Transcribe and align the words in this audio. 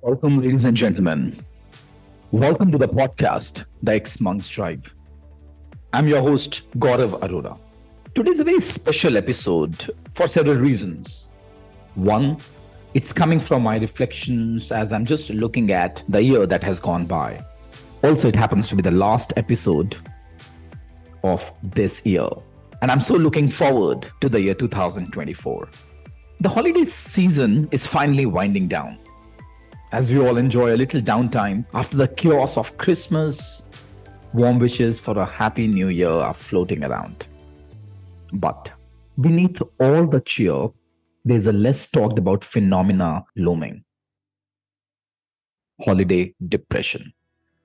Welcome, 0.00 0.40
ladies 0.40 0.64
and 0.64 0.76
gentlemen. 0.76 1.34
Welcome 2.30 2.70
to 2.70 2.78
the 2.78 2.86
podcast, 2.86 3.66
The 3.82 3.94
Ex 3.94 4.20
Monks 4.20 4.48
Drive. 4.48 4.94
I'm 5.92 6.06
your 6.06 6.22
host, 6.22 6.70
Gaurav 6.78 7.18
Arora. 7.18 7.58
Today's 8.14 8.38
a 8.38 8.44
very 8.44 8.60
special 8.60 9.16
episode 9.16 9.90
for 10.14 10.28
several 10.28 10.54
reasons. 10.54 11.30
One, 11.96 12.36
it's 12.94 13.12
coming 13.12 13.40
from 13.40 13.64
my 13.64 13.76
reflections 13.78 14.70
as 14.70 14.92
I'm 14.92 15.04
just 15.04 15.30
looking 15.30 15.72
at 15.72 16.04
the 16.08 16.22
year 16.22 16.46
that 16.46 16.62
has 16.62 16.78
gone 16.78 17.04
by. 17.04 17.44
Also, 18.04 18.28
it 18.28 18.36
happens 18.36 18.68
to 18.68 18.76
be 18.76 18.82
the 18.82 18.92
last 18.92 19.32
episode 19.36 19.96
of 21.24 21.52
this 21.60 22.06
year. 22.06 22.28
And 22.82 22.92
I'm 22.92 23.00
so 23.00 23.16
looking 23.16 23.48
forward 23.48 24.08
to 24.20 24.28
the 24.28 24.40
year 24.40 24.54
2024. 24.54 25.68
The 26.38 26.48
holiday 26.48 26.84
season 26.84 27.68
is 27.72 27.84
finally 27.84 28.26
winding 28.26 28.68
down 28.68 28.96
as 29.92 30.12
we 30.12 30.18
all 30.18 30.36
enjoy 30.36 30.74
a 30.74 30.76
little 30.76 31.00
downtime 31.00 31.64
after 31.74 31.96
the 31.96 32.08
chaos 32.08 32.58
of 32.58 32.76
Christmas, 32.76 33.62
warm 34.34 34.58
wishes 34.58 35.00
for 35.00 35.18
a 35.18 35.24
happy 35.24 35.66
new 35.66 35.88
year 35.88 36.10
are 36.10 36.34
floating 36.34 36.84
around. 36.84 37.26
But 38.32 38.72
beneath 39.20 39.62
all 39.80 40.06
the 40.06 40.20
cheer, 40.20 40.68
there's 41.24 41.46
a 41.46 41.52
less 41.52 41.90
talked 41.90 42.18
about 42.18 42.44
phenomena 42.44 43.24
looming 43.36 43.84
holiday 45.80 46.34
depression. 46.48 47.12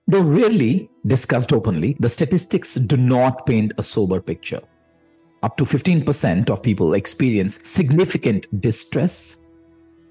Though 0.07 0.21
rarely 0.21 0.89
discussed 1.07 1.51
openly, 1.51 1.97
the 1.99 2.09
statistics 2.09 2.75
do 2.75 2.95
not 2.95 3.45
paint 3.47 3.71
a 3.77 3.83
sober 3.83 4.21
picture. 4.21 4.61
Up 5.41 5.57
to 5.57 5.65
15% 5.65 6.49
of 6.49 6.61
people 6.61 6.93
experience 6.93 7.59
significant 7.63 8.61
distress 8.61 9.37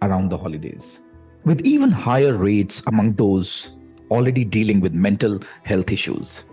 around 0.02 0.30
the 0.30 0.36
holidays 0.36 0.98
with 1.44 1.60
even 1.62 1.90
higher 1.90 2.34
rates 2.34 2.82
among 2.86 3.14
those 3.14 3.78
already 4.10 4.44
dealing 4.44 4.80
with 4.80 4.92
mental 4.92 5.40
health 5.64 5.90
issues. 5.90 6.44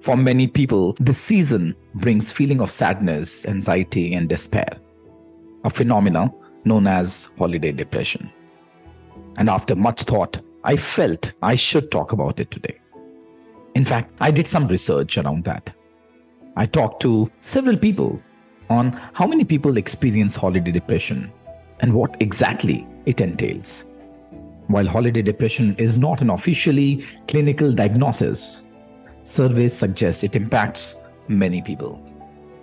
For 0.00 0.16
many 0.16 0.46
people, 0.46 0.94
this 1.00 1.18
season 1.18 1.74
brings 1.94 2.30
feeling 2.30 2.60
of 2.60 2.70
sadness, 2.70 3.46
anxiety, 3.46 4.14
and 4.14 4.28
despair, 4.28 4.78
a 5.64 5.70
phenomenon 5.70 6.32
known 6.64 6.86
as 6.86 7.30
holiday 7.38 7.72
depression. 7.72 8.30
And 9.38 9.48
after 9.48 9.74
much 9.74 10.02
thought, 10.02 10.40
I 10.64 10.76
felt 10.76 11.32
I 11.42 11.54
should 11.54 11.90
talk 11.90 12.12
about 12.12 12.40
it 12.40 12.50
today. 12.50 12.78
In 13.74 13.84
fact, 13.84 14.12
I 14.20 14.30
did 14.30 14.46
some 14.46 14.68
research 14.68 15.18
around 15.18 15.44
that. 15.44 15.72
I 16.56 16.66
talked 16.66 17.00
to 17.02 17.30
several 17.40 17.76
people 17.76 18.20
on 18.68 18.92
how 19.14 19.26
many 19.26 19.44
people 19.44 19.76
experience 19.76 20.36
holiday 20.36 20.72
depression 20.72 21.32
and 21.80 21.92
what 21.92 22.16
exactly 22.20 22.86
it 23.06 23.20
entails. 23.20 23.86
While 24.68 24.86
holiday 24.86 25.22
depression 25.22 25.74
is 25.78 25.96
not 25.96 26.20
an 26.20 26.30
officially 26.30 27.04
clinical 27.26 27.72
diagnosis, 27.72 28.66
surveys 29.24 29.74
suggest 29.74 30.24
it 30.24 30.36
impacts 30.36 30.96
many 31.28 31.62
people. 31.62 32.02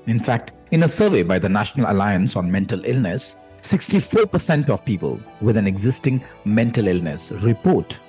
In 0.08 0.20
fact, 0.20 0.52
in 0.72 0.84
a 0.84 0.88
survey 0.88 1.24
by 1.24 1.40
the 1.40 1.50
National 1.50 1.92
Alliance 1.92 2.36
on 2.36 2.52
Mental 2.52 2.84
Illness, 2.86 3.38
64% 3.62 4.70
of 4.70 4.86
people 4.86 5.20
with 5.42 5.58
an 5.58 5.66
existing 5.66 6.24
mental 6.44 6.88
illness 6.88 7.32
report 7.32 8.00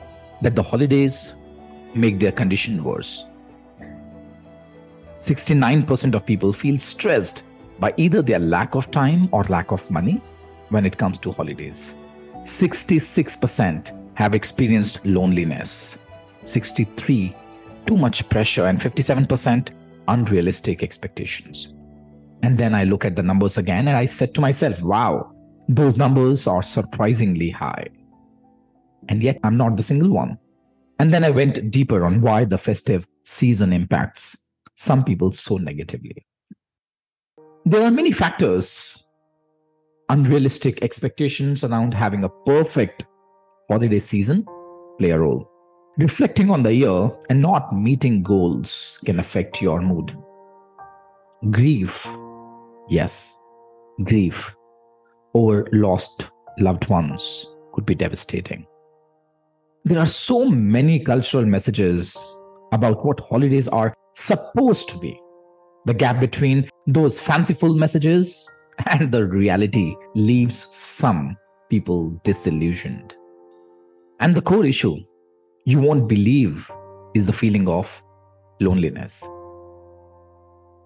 that 0.43 0.55
the 0.55 0.63
holidays 0.63 1.35
make 1.95 2.19
their 2.19 2.33
condition 2.33 2.85
worse. 2.85 3.27
69% 5.19 6.15
of 6.15 6.27
people 6.27 6.53
feel 6.53 6.79
stressed 6.79 7.45
by 7.79 7.95
either 7.97 8.21
their 8.21 8.39
lack 8.39 8.75
of 8.75 8.91
time 8.91 9.31
or 9.33 9.45
lack 9.45 9.73
of 9.73 9.91
money 9.91 10.21
when 10.71 10.87
it 10.87 10.99
comes 10.99 11.19
to 11.19 11.33
holidays. 11.33 11.97
66% 12.45 13.93
have 14.15 14.35
experienced 14.35 15.05
loneliness, 15.05 15.99
63 16.45 17.35
too 17.87 17.97
much 17.97 18.29
pressure 18.29 18.67
and 18.67 18.79
57% 18.79 19.71
unrealistic 20.09 20.83
expectations. 20.83 21.75
And 22.43 22.59
then 22.59 22.75
I 22.75 22.85
look 22.85 23.05
at 23.05 23.17
the 23.17 23.23
numbers 23.23 23.59
again 23.59 23.89
and 23.89 23.97
I 23.97 24.05
said 24.05 24.35
to 24.35 24.41
myself, 24.41 24.83
wow, 24.83 25.33
those 25.69 25.97
numbers 25.97 26.47
are 26.47 26.63
surprisingly 26.63 27.51
high. 27.51 27.89
And 29.09 29.23
yet 29.23 29.39
I'm 29.43 29.57
not 29.57 29.77
the 29.77 29.83
single 29.83 30.11
one. 30.11 30.39
And 30.99 31.13
then 31.13 31.25
I 31.25 31.31
went 31.31 31.71
deeper 31.71 32.05
on 32.05 32.21
why 32.21 32.45
the 32.45 32.59
festive 32.59 33.07
season 33.25 33.73
impacts 33.73 34.37
some 34.75 35.05
people 35.05 35.33
so 35.33 35.57
negatively. 35.57 36.27
There 37.65 37.83
are 37.83 37.91
many 37.91 38.13
factors 38.13 39.06
unrealistic 40.09 40.83
expectations 40.83 41.65
around 41.65 41.95
having 41.95 42.25
a 42.25 42.29
perfect 42.45 43.07
holiday 43.69 43.99
season 43.99 44.47
play 44.99 45.11
a 45.11 45.19
role. 45.19 45.51
Reflecting 45.99 46.51
on 46.51 46.63
the 46.63 46.75
year 46.75 47.11
and 47.31 47.41
not 47.41 47.75
meeting 47.75 48.23
goals 48.23 49.01
can 49.05 49.19
affect 49.19 49.63
your 49.63 49.81
mood. 49.81 50.17
Grief, 51.51 52.07
yes, 52.89 53.35
grief 54.05 54.55
over 55.35 55.67
lost 55.73 56.31
loved 56.59 56.89
ones 56.89 57.47
could 57.73 57.87
be 57.87 57.95
devastating. 57.95 58.67
There 59.85 59.99
are 59.99 60.07
so 60.07 60.49
many 60.49 60.99
cultural 60.99 61.45
messages 61.45 62.17
about 62.73 63.05
what 63.05 63.21
holidays 63.21 63.69
are 63.69 63.95
supposed 64.15 64.89
to 64.91 64.99
be. 64.99 65.21
The 65.85 65.95
gap 65.95 66.21
between 66.21 66.69
those 66.87 67.21
fanciful 67.21 67.75
messages 67.75 68.51
and 68.87 69.13
the 69.13 69.25
reality 69.25 69.95
leaves 70.15 70.69
some 70.75 71.37
people 71.71 72.11
disillusioned. 72.25 73.15
And 74.21 74.35
the 74.35 74.43
core 74.43 74.65
issue 74.65 74.97
you 75.65 75.81
won't 75.81 76.09
believe 76.09 76.71
is 77.15 77.27
the 77.27 77.33
feeling 77.33 77.69
of 77.69 78.03
loneliness. 78.61 79.23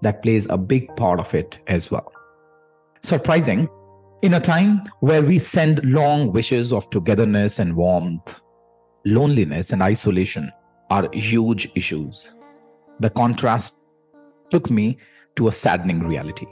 That 0.03 0.23
plays 0.23 0.47
a 0.49 0.57
big 0.57 0.95
part 0.97 1.21
of 1.21 1.35
it 1.35 1.61
as 1.67 1.91
well. 1.91 2.11
Surprising, 3.03 3.69
in 4.23 4.35
a 4.35 4.41
time 4.41 4.83
where 5.01 5.23
we 5.23 5.39
send 5.39 5.85
long 5.85 6.33
wishes 6.33 6.73
of 6.73 6.89
togetherness 6.91 7.59
and 7.59 7.77
warmth, 7.77 8.41
loneliness 9.05 9.73
and 9.73 9.83
isolation 9.83 10.51
are 10.91 11.09
huge 11.13 11.71
issues. 11.75 12.35
The 13.01 13.11
contrast 13.11 13.79
took 14.51 14.71
me 14.71 14.99
to 15.37 15.49
a 15.49 15.53
saddening 15.53 16.01
reality. 16.01 16.47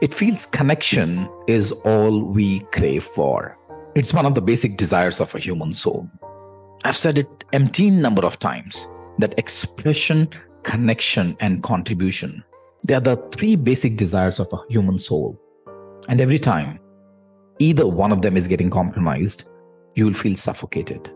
It 0.00 0.14
feels 0.14 0.46
connection 0.46 1.28
is 1.46 1.72
all 1.72 2.22
we 2.22 2.60
crave 2.72 3.04
for. 3.04 3.58
It's 3.94 4.14
one 4.14 4.24
of 4.24 4.34
the 4.34 4.40
basic 4.40 4.78
desires 4.78 5.20
of 5.20 5.34
a 5.34 5.38
human 5.38 5.74
soul. 5.74 6.08
I've 6.84 6.96
said 6.96 7.18
it 7.18 7.44
empteen 7.52 8.00
number 8.00 8.24
of 8.24 8.38
times 8.38 8.88
that 9.18 9.38
expression, 9.38 10.30
connection, 10.62 11.36
and 11.40 11.62
contribution. 11.62 12.42
They 12.82 12.94
are 12.94 13.00
the 13.00 13.16
three 13.36 13.56
basic 13.56 13.98
desires 13.98 14.40
of 14.40 14.50
a 14.54 14.62
human 14.70 14.98
soul. 14.98 15.38
And 16.08 16.18
every 16.18 16.38
time 16.38 16.78
either 17.58 17.86
one 17.86 18.10
of 18.10 18.22
them 18.22 18.38
is 18.38 18.48
getting 18.48 18.70
compromised, 18.70 19.50
you 19.96 20.06
will 20.06 20.14
feel 20.14 20.34
suffocated. 20.34 21.10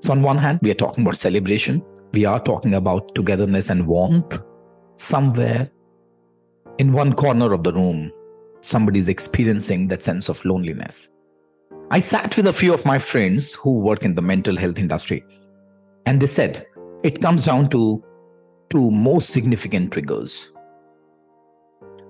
So, 0.00 0.12
on 0.12 0.20
one 0.20 0.36
hand, 0.36 0.58
we 0.60 0.70
are 0.70 0.74
talking 0.74 1.04
about 1.04 1.16
celebration, 1.16 1.82
we 2.12 2.26
are 2.26 2.40
talking 2.40 2.74
about 2.74 3.14
togetherness 3.14 3.70
and 3.70 3.86
warmth. 3.86 4.42
Somewhere 4.96 5.70
in 6.76 6.92
one 6.92 7.14
corner 7.14 7.54
of 7.54 7.62
the 7.62 7.72
room, 7.72 8.12
somebody's 8.66 9.08
experiencing 9.08 9.88
that 9.88 10.02
sense 10.02 10.28
of 10.28 10.44
loneliness. 10.44 11.10
I 11.90 12.00
sat 12.00 12.36
with 12.36 12.46
a 12.46 12.52
few 12.52 12.74
of 12.74 12.84
my 12.84 12.98
friends 12.98 13.54
who 13.54 13.78
work 13.78 14.02
in 14.02 14.14
the 14.14 14.22
mental 14.22 14.56
health 14.56 14.78
industry, 14.78 15.24
and 16.04 16.20
they 16.20 16.26
said 16.26 16.66
it 17.04 17.22
comes 17.22 17.44
down 17.44 17.70
to 17.70 18.02
two 18.70 18.90
most 18.90 19.30
significant 19.30 19.92
triggers. 19.92 20.52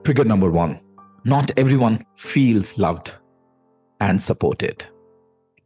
Trigger 0.05 0.25
number 0.25 0.50
one 0.50 0.81
not 1.25 1.50
everyone 1.56 2.06
feels 2.15 2.78
loved 2.78 3.12
and 4.00 4.22
supported. 4.22 4.87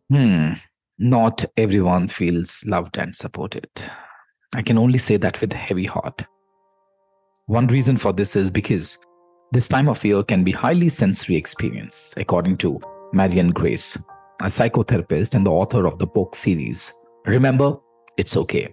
Hmm, 0.08 0.52
not 0.98 1.44
everyone 1.58 2.08
feels 2.08 2.64
loved 2.66 2.96
and 2.96 3.14
supported. 3.14 3.68
I 4.54 4.62
can 4.62 4.78
only 4.78 4.96
say 4.96 5.18
that 5.18 5.38
with 5.40 5.52
a 5.52 5.56
heavy 5.56 5.84
heart. 5.84 6.24
One 7.44 7.66
reason 7.66 7.98
for 7.98 8.14
this 8.14 8.36
is 8.36 8.50
because 8.50 8.98
this 9.52 9.68
time 9.68 9.88
of 9.88 10.04
year 10.04 10.22
can 10.22 10.44
be 10.44 10.52
highly 10.52 10.88
sensory 10.88 11.34
experience, 11.34 12.14
according 12.16 12.56
to 12.58 12.80
Marian 13.12 13.50
Grace, 13.50 13.96
a 14.42 14.46
psychotherapist 14.46 15.34
and 15.34 15.44
the 15.44 15.50
author 15.50 15.86
of 15.86 15.98
the 15.98 16.06
book 16.06 16.36
series. 16.36 16.94
Remember, 17.26 17.76
it's 18.16 18.36
okay. 18.36 18.72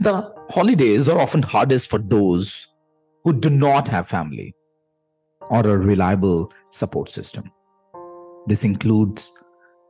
The 0.00 0.34
holidays 0.50 1.08
are 1.08 1.20
often 1.20 1.42
hardest 1.42 1.88
for 1.88 1.98
those 1.98 2.66
who 3.22 3.32
do 3.32 3.48
not 3.48 3.86
have 3.88 4.08
family 4.08 4.54
or 5.48 5.60
a 5.60 5.78
reliable 5.78 6.52
support 6.70 7.08
system. 7.08 7.50
This 8.46 8.64
includes 8.64 9.32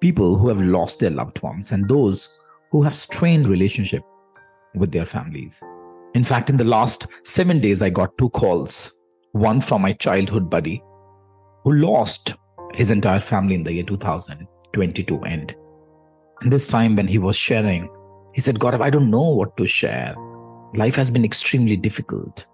people 0.01 0.37
who 0.37 0.49
have 0.49 0.61
lost 0.61 1.01
their 1.01 1.11
loved 1.11 1.43
ones 1.43 1.73
and 1.73 1.89
those 1.89 2.39
who 2.71 2.83
have 2.83 2.95
strained 2.95 3.49
relationship 3.49 4.03
with 4.75 4.93
their 4.93 5.07
families. 5.07 5.63
In 6.15 6.25
fact, 6.25 6.51
in 6.51 6.59
the 6.59 6.65
last 6.65 7.07
7 7.25 7.59
days 7.59 7.81
I 7.81 7.89
got 7.89 8.17
two 8.19 8.29
calls 8.31 8.96
one 9.37 9.61
from 9.61 9.83
my 9.83 9.93
childhood 9.93 10.49
buddy 10.49 10.83
who 11.65 11.73
lost 11.73 12.37
his 12.75 12.91
entire 12.91 13.21
family 13.21 13.55
in 13.55 13.63
the 13.63 13.73
year 13.73 13.85
2022 13.85 15.21
end. 15.25 15.55
And 16.41 16.53
this 16.53 16.69
time, 16.69 16.97
when 16.97 17.09
he 17.09 17.19
was 17.19 17.37
sharing, 17.37 17.89
he 18.35 18.41
said, 18.41 18.59
God, 18.59 18.81
I 18.81 18.91
don't 18.91 19.11
know 19.11 19.31
what 19.31 19.57
to 19.57 19.67
share. 19.67 20.15
Life 20.75 20.97
has 20.97 21.11
been 21.11 21.25
extremely 21.25 21.77
difficult. 21.77 22.47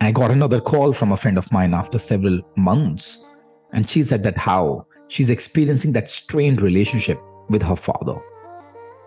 And 0.00 0.08
I 0.08 0.12
got 0.12 0.30
another 0.30 0.60
call 0.60 0.92
from 0.92 1.12
a 1.12 1.16
friend 1.16 1.36
of 1.36 1.50
mine 1.52 1.74
after 1.74 1.98
several 1.98 2.40
months. 2.56 3.24
And 3.72 3.88
she 3.88 4.02
said 4.02 4.22
that 4.22 4.38
how 4.38 4.86
she's 5.08 5.30
experiencing 5.30 5.92
that 5.92 6.08
strained 6.08 6.62
relationship 6.62 7.20
with 7.48 7.62
her 7.62 7.76
father. 7.76 8.16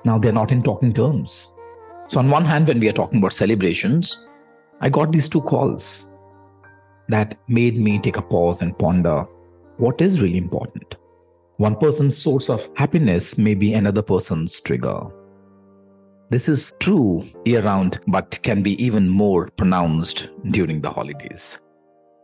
Now 0.05 0.19
they're 0.19 0.31
not 0.31 0.51
in 0.51 0.63
talking 0.63 0.93
terms. 0.93 1.51
So, 2.07 2.19
on 2.19 2.29
one 2.29 2.45
hand, 2.45 2.67
when 2.67 2.79
we 2.79 2.89
are 2.89 2.93
talking 2.93 3.19
about 3.19 3.33
celebrations, 3.33 4.25
I 4.81 4.89
got 4.89 5.11
these 5.11 5.29
two 5.29 5.41
calls 5.41 6.09
that 7.09 7.35
made 7.47 7.77
me 7.77 7.99
take 7.99 8.17
a 8.17 8.21
pause 8.21 8.61
and 8.61 8.77
ponder 8.77 9.25
what 9.77 9.99
is 9.99 10.21
really 10.21 10.37
important. 10.37 10.95
One 11.57 11.75
person's 11.75 12.17
source 12.17 12.49
of 12.49 12.69
happiness 12.75 13.37
may 13.37 13.55
be 13.55 13.73
another 13.73 14.01
person's 14.01 14.61
trigger. 14.61 15.01
This 16.29 16.47
is 16.47 16.73
true 16.79 17.25
year 17.43 17.63
round, 17.63 17.99
but 18.07 18.39
can 18.43 18.61
be 18.61 18.81
even 18.83 19.09
more 19.09 19.49
pronounced 19.57 20.29
during 20.51 20.79
the 20.79 20.89
holidays. 20.89 21.59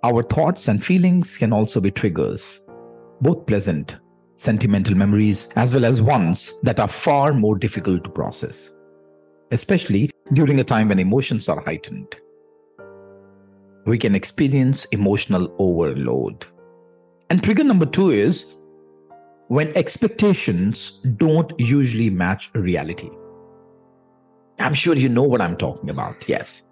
Our 0.04 0.22
thoughts 0.22 0.68
and 0.68 0.84
feelings 0.84 1.38
can 1.38 1.52
also 1.52 1.82
be 1.82 1.90
triggers, 1.90 2.64
both 3.22 3.48
pleasant, 3.48 3.98
sentimental 4.36 4.96
memories, 4.96 5.50
as 5.56 5.74
well 5.74 5.86
as 5.86 6.02
ones 6.02 6.60
that 6.62 6.80
are 6.80 6.88
far 6.88 7.34
more 7.34 7.58
difficult 7.58 8.04
to 8.04 8.12
process, 8.12 8.70
especially 9.52 10.12
during 10.34 10.60
a 10.60 10.64
time 10.64 10.90
when 10.90 11.00
emotions 11.00 11.50
are 11.50 11.62
heightened 11.62 12.20
we 13.86 13.98
can 13.98 14.16
experience 14.16 14.86
emotional 14.86 15.54
overload. 15.60 16.46
And 17.30 17.44
trigger 17.44 17.64
number 17.64 17.86
two 17.86 18.12
is 18.12 18.56
when 19.48 19.76
expectations 19.78 21.00
don't 21.18 21.54
usually 21.60 22.10
match 22.10 22.50
reality. 22.54 23.10
I'm 24.60 24.74
sure 24.74 24.96
you 24.96 25.10
know 25.10 25.24
what 25.24 25.42
I'm 25.42 25.58
talking 25.58 25.90
about. 25.90 26.28
Yes. 26.28 26.64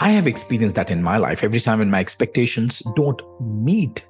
I 0.00 0.10
have 0.10 0.26
experienced 0.26 0.76
that 0.76 0.90
in 0.90 1.02
my 1.02 1.16
life. 1.16 1.44
Every 1.44 1.60
time 1.60 1.78
when 1.78 1.90
my 1.90 2.00
expectations 2.00 2.82
don't 2.96 3.22
meet 3.40 4.06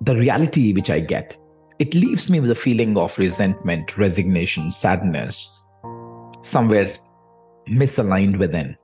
the 0.00 0.16
reality 0.16 0.72
which 0.72 0.88
I 0.88 1.00
get, 1.00 1.36
it 1.78 1.94
leaves 1.94 2.30
me 2.30 2.38
with 2.40 2.50
a 2.50 2.54
feeling 2.54 2.96
of 2.96 3.18
resentment, 3.18 3.98
resignation, 3.98 4.70
sadness, 4.70 5.50
somewhere 6.42 6.86
misaligned 7.68 8.38
within 8.38 8.76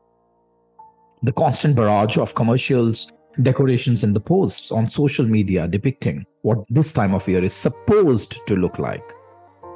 the 1.23 1.33
constant 1.33 1.75
barrage 1.75 2.17
of 2.17 2.35
commercials, 2.35 3.13
decorations, 3.43 4.05
and 4.05 4.15
the 4.15 4.21
posts 4.21 4.71
on 4.71 4.89
social 4.89 5.27
media 5.27 5.67
depicting 5.67 6.25
what 6.43 6.59
this 6.69 6.93
time 6.93 7.15
of 7.15 7.27
year 7.29 7.43
is 7.43 7.53
supposed 7.53 8.47
to 8.47 8.55
look 8.55 8.79
like 8.79 9.05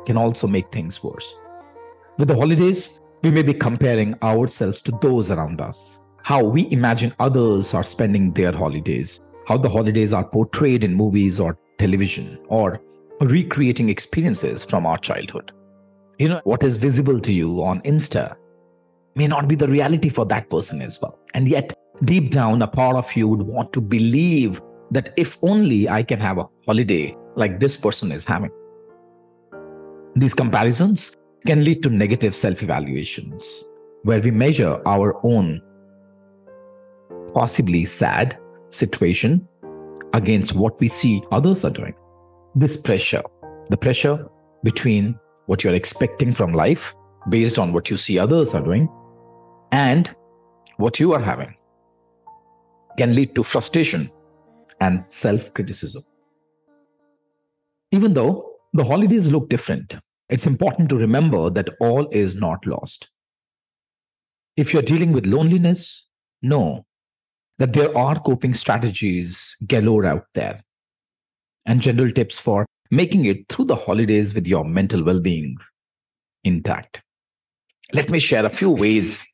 can 0.06 0.16
also 0.16 0.46
make 0.46 0.70
things 0.72 1.02
worse. 1.02 1.36
With 2.18 2.28
the 2.28 2.36
holidays, 2.36 3.00
we 3.22 3.30
may 3.30 3.42
be 3.42 3.54
comparing 3.54 4.14
ourselves 4.22 4.82
to 4.82 4.98
those 5.00 5.30
around 5.30 5.60
us, 5.60 6.00
how 6.22 6.42
we 6.44 6.70
imagine 6.70 7.14
others 7.18 7.74
are 7.74 7.84
spending 7.84 8.32
their 8.32 8.52
holidays, 8.52 9.20
how 9.46 9.56
the 9.56 9.68
holidays 9.68 10.12
are 10.12 10.24
portrayed 10.24 10.84
in 10.84 10.94
movies 10.94 11.40
or 11.40 11.58
television, 11.78 12.38
or 12.48 12.80
recreating 13.20 13.88
experiences 13.88 14.64
from 14.64 14.86
our 14.86 14.98
childhood. 14.98 15.52
You 16.18 16.28
know, 16.28 16.40
what 16.44 16.64
is 16.64 16.76
visible 16.76 17.18
to 17.20 17.32
you 17.32 17.62
on 17.62 17.80
Insta 17.82 18.36
may 19.14 19.26
not 19.26 19.48
be 19.48 19.54
the 19.54 19.68
reality 19.68 20.08
for 20.08 20.24
that 20.26 20.48
person 20.50 20.80
as 20.82 21.00
well. 21.00 21.18
And 21.34 21.48
yet, 21.48 21.74
deep 22.04 22.30
down, 22.30 22.62
a 22.62 22.66
part 22.66 22.96
of 22.96 23.14
you 23.14 23.28
would 23.28 23.42
want 23.42 23.72
to 23.74 23.80
believe 23.80 24.60
that 24.90 25.12
if 25.16 25.38
only 25.42 25.88
I 25.88 26.02
can 26.02 26.20
have 26.20 26.38
a 26.38 26.48
holiday 26.66 27.16
like 27.36 27.60
this 27.60 27.76
person 27.76 28.12
is 28.12 28.24
having. 28.24 28.50
These 30.14 30.34
comparisons 30.34 31.16
can 31.46 31.64
lead 31.64 31.82
to 31.82 31.90
negative 31.90 32.36
self 32.36 32.62
evaluations, 32.62 33.64
where 34.02 34.20
we 34.20 34.30
measure 34.30 34.80
our 34.86 35.18
own 35.24 35.62
possibly 37.34 37.84
sad 37.84 38.38
situation 38.70 39.46
against 40.12 40.54
what 40.54 40.78
we 40.80 40.86
see 40.86 41.22
others 41.30 41.64
are 41.64 41.70
doing. 41.70 41.94
This 42.54 42.76
pressure, 42.76 43.22
the 43.70 43.76
pressure 43.76 44.28
between 44.62 45.18
what 45.46 45.64
you're 45.64 45.74
expecting 45.74 46.32
from 46.34 46.52
life 46.52 46.94
based 47.30 47.58
on 47.58 47.72
what 47.72 47.88
you 47.88 47.96
see 47.96 48.18
others 48.18 48.54
are 48.54 48.62
doing 48.62 48.88
and 49.72 50.14
what 50.76 51.00
you 51.00 51.12
are 51.14 51.20
having 51.20 51.54
can 52.98 53.14
lead 53.14 53.34
to 53.34 53.42
frustration 53.42 54.10
and 54.80 55.02
self 55.08 55.52
criticism. 55.54 56.04
Even 57.90 58.14
though 58.14 58.52
the 58.74 58.84
holidays 58.84 59.32
look 59.32 59.48
different, 59.48 59.96
it's 60.28 60.46
important 60.46 60.88
to 60.90 60.96
remember 60.96 61.50
that 61.50 61.70
all 61.80 62.06
is 62.10 62.36
not 62.36 62.66
lost. 62.66 63.10
If 64.56 64.72
you're 64.72 64.82
dealing 64.82 65.12
with 65.12 65.26
loneliness, 65.26 66.08
know 66.42 66.84
that 67.58 67.72
there 67.72 67.96
are 67.96 68.20
coping 68.20 68.54
strategies 68.54 69.56
galore 69.66 70.04
out 70.04 70.26
there 70.34 70.62
and 71.64 71.80
general 71.80 72.10
tips 72.10 72.40
for 72.40 72.66
making 72.90 73.24
it 73.26 73.48
through 73.48 73.66
the 73.66 73.76
holidays 73.76 74.34
with 74.34 74.46
your 74.46 74.64
mental 74.64 75.02
well 75.02 75.20
being 75.20 75.56
intact. 76.44 77.02
Let 77.92 78.10
me 78.10 78.18
share 78.18 78.44
a 78.44 78.50
few 78.50 78.70
ways 78.70 79.24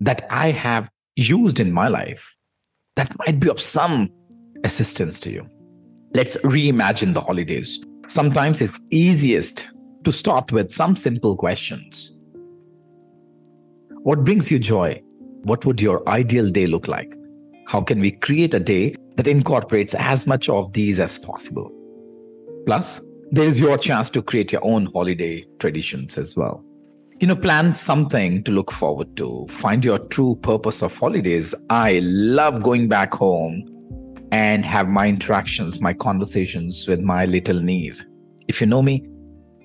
that 0.00 0.26
I 0.30 0.50
have 0.50 0.90
used 1.16 1.60
in 1.60 1.72
my 1.72 1.88
life 1.88 2.36
that 2.96 3.16
might 3.18 3.40
be 3.40 3.48
of 3.48 3.60
some 3.60 4.10
assistance 4.62 5.18
to 5.20 5.30
you. 5.30 5.48
Let's 6.14 6.36
reimagine 6.38 7.12
the 7.12 7.20
holidays. 7.20 7.84
Sometimes 8.06 8.60
it's 8.60 8.80
easiest 8.90 9.66
to 10.04 10.12
start 10.12 10.52
with 10.52 10.70
some 10.70 10.94
simple 10.96 11.36
questions. 11.36 12.20
What 14.02 14.24
brings 14.24 14.50
you 14.50 14.58
joy? 14.58 15.02
What 15.42 15.64
would 15.64 15.80
your 15.80 16.06
ideal 16.08 16.50
day 16.50 16.66
look 16.66 16.88
like? 16.88 17.12
How 17.66 17.80
can 17.80 18.00
we 18.00 18.12
create 18.12 18.54
a 18.54 18.60
day 18.60 18.94
that 19.16 19.26
incorporates 19.26 19.94
as 19.94 20.26
much 20.26 20.48
of 20.48 20.72
these 20.72 21.00
as 21.00 21.18
possible? 21.18 21.70
Plus, 22.66 23.00
there 23.30 23.46
is 23.46 23.58
your 23.58 23.78
chance 23.78 24.10
to 24.10 24.22
create 24.22 24.52
your 24.52 24.64
own 24.64 24.86
holiday 24.86 25.44
traditions 25.58 26.16
as 26.16 26.36
well 26.36 26.64
you 27.20 27.26
know, 27.26 27.36
plan 27.36 27.72
something 27.72 28.42
to 28.44 28.52
look 28.52 28.72
forward 28.72 29.16
to. 29.16 29.46
Find 29.48 29.84
your 29.84 29.98
true 29.98 30.36
purpose 30.42 30.82
of 30.82 30.96
holidays. 30.96 31.54
I 31.70 32.00
love 32.02 32.62
going 32.62 32.88
back 32.88 33.14
home 33.14 33.64
and 34.32 34.64
have 34.64 34.88
my 34.88 35.06
interactions, 35.06 35.80
my 35.80 35.92
conversations 35.92 36.88
with 36.88 37.00
my 37.00 37.24
little 37.24 37.60
niece. 37.60 38.04
If 38.48 38.60
you 38.60 38.66
know 38.66 38.82
me, 38.82 39.06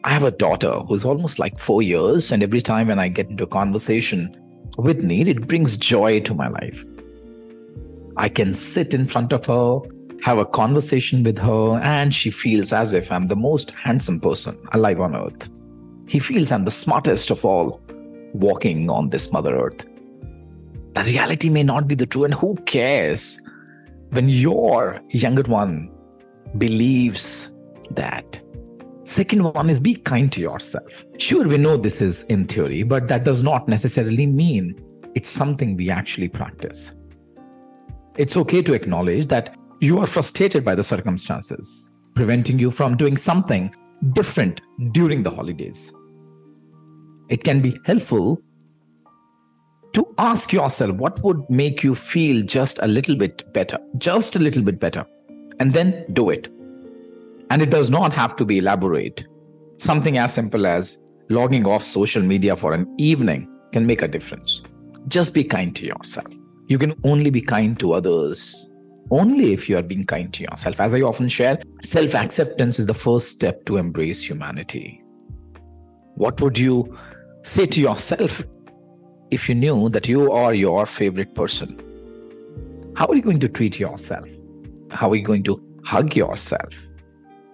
I 0.04 0.12
have 0.12 0.24
a 0.24 0.32
daughter 0.32 0.72
who's 0.88 1.04
almost 1.04 1.40
like 1.40 1.60
four 1.60 1.82
years, 1.82 2.32
and 2.32 2.44
every 2.44 2.62
time 2.62 2.88
when 2.88 3.00
I 3.00 3.10
get 3.10 3.30
into 3.30 3.44
a 3.44 3.48
conversation 3.48 4.36
with 4.78 5.04
Neer, 5.04 5.28
it 5.28 5.48
brings 5.48 5.76
joy 5.76 6.22
to 6.22 6.34
my 6.34 6.48
life. 6.48 6.86
I 8.16 8.30
can 8.30 8.54
sit 8.54 8.94
in 8.94 9.08
front 9.08 9.34
of 9.34 9.46
her, 9.48 9.80
have 10.22 10.38
a 10.38 10.46
conversation 10.46 11.24
with 11.24 11.38
her, 11.40 11.80
and 11.80 12.14
she 12.14 12.32
feels 12.32 12.72
as 12.72 12.94
if 12.94 13.12
I'm 13.12 13.28
the 13.28 13.36
most 13.36 13.72
handsome 13.72 14.20
person 14.20 14.58
alive 14.72 15.02
on 15.02 15.16
earth. 15.16 15.50
He 16.10 16.18
feels 16.18 16.52
I'm 16.52 16.66
the 16.66 16.72
smartest 16.72 17.30
of 17.30 17.46
all 17.46 17.80
walking 18.34 18.90
on 18.90 19.12
this 19.12 19.32
Mother 19.32 19.56
Earth. 19.56 19.86
The 20.94 21.04
reality 21.04 21.52
may 21.52 21.62
not 21.62 21.88
be 21.88 21.94
the 21.94 22.08
true, 22.08 22.24
and 22.24 22.34
who 22.34 22.56
cares 22.66 23.40
when 24.10 24.28
your 24.28 25.00
younger 25.10 25.44
one 25.44 25.92
believes 26.58 27.56
that? 27.92 28.42
Second 29.04 29.44
one 29.44 29.70
is 29.70 29.80
be 29.80 29.94
kind 29.94 30.32
to 30.32 30.42
yourself. 30.42 31.06
Sure, 31.20 31.48
we 31.48 31.60
know 31.60 31.78
this 31.78 32.02
is 32.02 32.24
in 32.24 32.48
theory, 32.48 32.82
but 32.82 33.08
that 33.08 33.24
does 33.24 33.44
not 33.44 33.68
necessarily 33.68 34.26
mean 34.26 34.84
it's 35.14 35.30
something 35.30 35.78
we 35.78 35.92
actually 35.92 36.28
practice. 36.28 36.96
It's 38.18 38.36
okay 38.36 38.64
to 38.64 38.74
acknowledge 38.74 39.28
that 39.28 39.56
you 39.80 40.00
are 40.00 40.08
frustrated 40.08 40.66
by 40.66 40.74
the 40.74 40.84
circumstances, 40.84 41.92
preventing 42.16 42.58
you 42.58 42.72
from 42.72 42.98
doing 42.98 43.16
something 43.16 43.72
different 44.14 44.62
during 44.92 45.22
the 45.22 45.30
holidays 45.30 45.94
it 47.30 47.44
can 47.44 47.62
be 47.62 47.80
helpful 47.86 48.42
to 49.94 50.06
ask 50.18 50.54
yourself 50.54 50.96
what 50.98 51.24
would 51.24 51.50
make 51.50 51.84
you 51.84 51.96
feel 51.96 52.44
just 52.44 52.80
a 52.82 52.88
little 52.88 53.16
bit 53.16 53.52
better, 53.54 53.80
just 53.98 54.36
a 54.36 54.40
little 54.40 54.62
bit 54.62 54.80
better, 54.80 55.06
and 55.60 55.74
then 55.74 56.06
do 56.14 56.30
it. 56.30 56.48
And 57.50 57.62
it 57.62 57.70
does 57.70 57.90
not 57.90 58.14
have 58.14 58.36
to 58.38 58.46
be 58.46 58.60
elaborate. 58.60 59.26
Something 59.78 60.18
as 60.18 60.34
simple 60.34 60.68
as 60.68 61.00
logging 61.30 61.66
off 61.66 61.84
social 61.84 62.22
media 62.22 62.56
for 62.56 62.74
an 62.74 62.94
evening 62.98 63.48
can 63.72 63.86
make 63.86 64.02
a 64.02 64.08
difference. 64.08 64.62
Just 65.08 65.34
be 65.34 65.44
kind 65.44 65.76
to 65.76 65.86
yourself. 65.86 66.28
You 66.68 66.78
can 66.78 66.94
only 67.04 67.30
be 67.30 67.42
kind 67.42 67.80
to 67.80 67.94
others 67.94 68.72
only 69.12 69.54
if 69.54 69.68
you 69.68 69.78
are 69.78 69.82
being 69.82 70.06
kind 70.06 70.32
to 70.34 70.44
yourself. 70.44 70.80
As 70.80 70.94
I 70.94 71.02
often 71.02 71.30
share, 71.30 71.60
self 71.82 72.14
acceptance 72.14 72.78
is 72.78 72.86
the 72.86 72.94
first 72.94 73.30
step 73.30 73.66
to 73.66 73.78
embrace 73.78 74.24
humanity. 74.24 75.04
What 76.16 76.42
would 76.42 76.60
you 76.60 76.98
say 77.44 77.66
to 77.66 77.82
yourself 77.82 78.46
if 79.32 79.48
you 79.48 79.56
knew 79.56 79.90
that 79.90 80.08
you 80.08 80.32
are 80.32 80.54
your 80.54 80.86
favorite 80.86 81.36
person? 81.36 81.82
How 82.96 83.08
are 83.08 83.16
you 83.16 83.22
going 83.22 83.40
to 83.40 83.50
treat 83.50 83.80
yourself? 83.80 84.30
How 84.92 85.10
are 85.12 85.16
you 85.16 85.24
going 85.24 85.44
to 85.44 85.62
hug 85.84 86.16
yourself? 86.16 86.74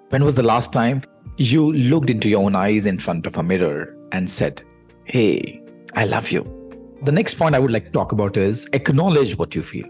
When 0.09 0.23
was 0.23 0.35
the 0.35 0.43
last 0.43 0.71
time 0.71 1.01
You 1.37 1.73
looked 1.73 2.09
into 2.09 2.29
your 2.29 2.43
own 2.45 2.55
eyes 2.55 2.85
in 2.85 2.97
front 2.97 3.27
of 3.27 3.35
a 3.37 3.43
mirror 3.43 3.93
and 4.13 4.31
said, 4.31 4.61
Hey, 5.03 5.61
I 5.93 6.05
love 6.05 6.31
you. 6.31 6.43
The 7.03 7.11
next 7.11 7.33
point 7.33 7.55
I 7.55 7.59
would 7.59 7.71
like 7.71 7.85
to 7.85 7.91
talk 7.91 8.13
about 8.13 8.37
is 8.37 8.69
acknowledge 8.71 9.37
what 9.37 9.53
you 9.53 9.61
feel. 9.61 9.85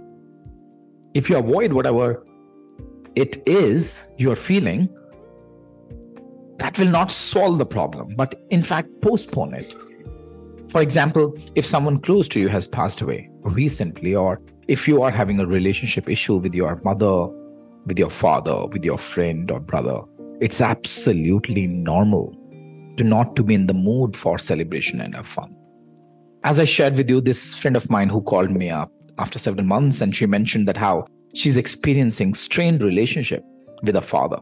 If 1.13 1.29
you 1.29 1.37
avoid 1.37 1.71
whatever 1.71 2.25
it 3.15 3.43
is 3.45 4.07
you're 4.17 4.35
feeling, 4.35 4.89
that 6.57 6.79
will 6.79 6.89
not 6.89 7.11
solve 7.11 7.59
the 7.59 7.65
problem, 7.65 8.15
but 8.15 8.33
in 8.49 8.63
fact, 8.63 8.89
postpone 9.01 9.53
it. 9.53 9.75
For 10.69 10.81
example, 10.81 11.37
if 11.55 11.65
someone 11.65 11.99
close 11.99 12.27
to 12.29 12.39
you 12.39 12.49
has 12.49 12.67
passed 12.67 13.01
away 13.01 13.29
recently, 13.41 14.15
or 14.15 14.41
if 14.67 14.87
you 14.87 15.03
are 15.03 15.11
having 15.11 15.39
a 15.39 15.45
relationship 15.45 16.09
issue 16.09 16.37
with 16.37 16.55
your 16.55 16.81
mother, 16.83 17.27
with 17.85 17.99
your 17.99 18.09
father, 18.09 18.65
with 18.67 18.83
your 18.83 18.97
friend 18.97 19.51
or 19.51 19.59
brother, 19.59 20.01
it's 20.41 20.61
absolutely 20.61 21.67
normal 21.67 22.35
to 22.97 23.03
not 23.03 23.35
to 23.35 23.43
be 23.43 23.53
in 23.53 23.67
the 23.67 23.73
mood 23.73 24.17
for 24.17 24.39
celebration 24.39 24.99
and 25.01 25.15
have 25.15 25.27
fun. 25.27 25.55
As 26.43 26.59
I 26.59 26.63
shared 26.63 26.97
with 26.97 27.09
you, 27.09 27.21
this 27.21 27.53
friend 27.53 27.75
of 27.75 27.89
mine 27.89 28.09
who 28.09 28.21
called 28.21 28.51
me 28.51 28.69
up 28.69 28.91
after 29.17 29.39
several 29.39 29.65
months 29.65 30.01
and 30.01 30.15
she 30.15 30.25
mentioned 30.25 30.67
that 30.67 30.77
how 30.77 31.05
she's 31.35 31.57
experiencing 31.57 32.33
strained 32.33 32.81
relationship 32.81 33.43
with 33.83 33.95
her 33.95 34.01
father. 34.01 34.39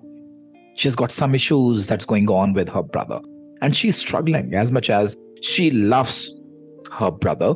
She's 0.75 0.95
got 0.95 1.11
some 1.11 1.35
issues 1.35 1.87
that's 1.87 2.05
going 2.05 2.29
on 2.29 2.53
with 2.53 2.69
her 2.69 2.81
brother 2.81 3.19
and 3.63 3.75
she's 3.75 3.95
struggling 3.95 4.53
as 4.53 4.73
much 4.73 4.89
as 4.89 5.17
she 5.41 5.71
loves 5.71 6.29
her 6.91 7.09
brother. 7.09 7.55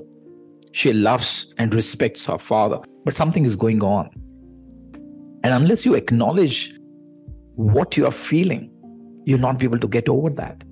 She 0.71 0.93
loves 0.93 1.53
and 1.57 1.75
respects 1.75 2.25
her 2.27 2.37
father, 2.37 2.79
but 3.03 3.13
something 3.13 3.45
is 3.45 3.57
going 3.57 3.83
on. 3.83 4.09
And 5.43 5.53
unless 5.53 5.85
you 5.85 5.95
acknowledge 5.95 6.73
what 7.55 7.97
you 7.97 8.05
are 8.05 8.11
feeling, 8.11 8.71
you'll 9.25 9.39
not 9.39 9.59
be 9.59 9.65
able 9.65 9.79
to 9.79 9.87
get 9.87 10.07
over 10.07 10.29
that. 10.29 10.63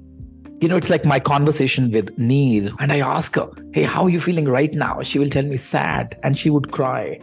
You 0.61 0.69
know, 0.69 0.77
it's 0.77 0.89
like 0.89 1.03
my 1.03 1.19
conversation 1.19 1.91
with 1.91 2.17
Neer, 2.17 2.71
and 2.79 2.93
I 2.93 2.99
ask 2.99 3.35
her, 3.35 3.49
Hey, 3.73 3.83
how 3.83 4.05
are 4.05 4.09
you 4.09 4.21
feeling 4.21 4.45
right 4.45 4.73
now? 4.73 5.01
She 5.01 5.19
will 5.19 5.29
tell 5.29 5.43
me 5.43 5.57
sad, 5.57 6.17
and 6.23 6.37
she 6.37 6.49
would 6.49 6.71
cry. 6.71 7.19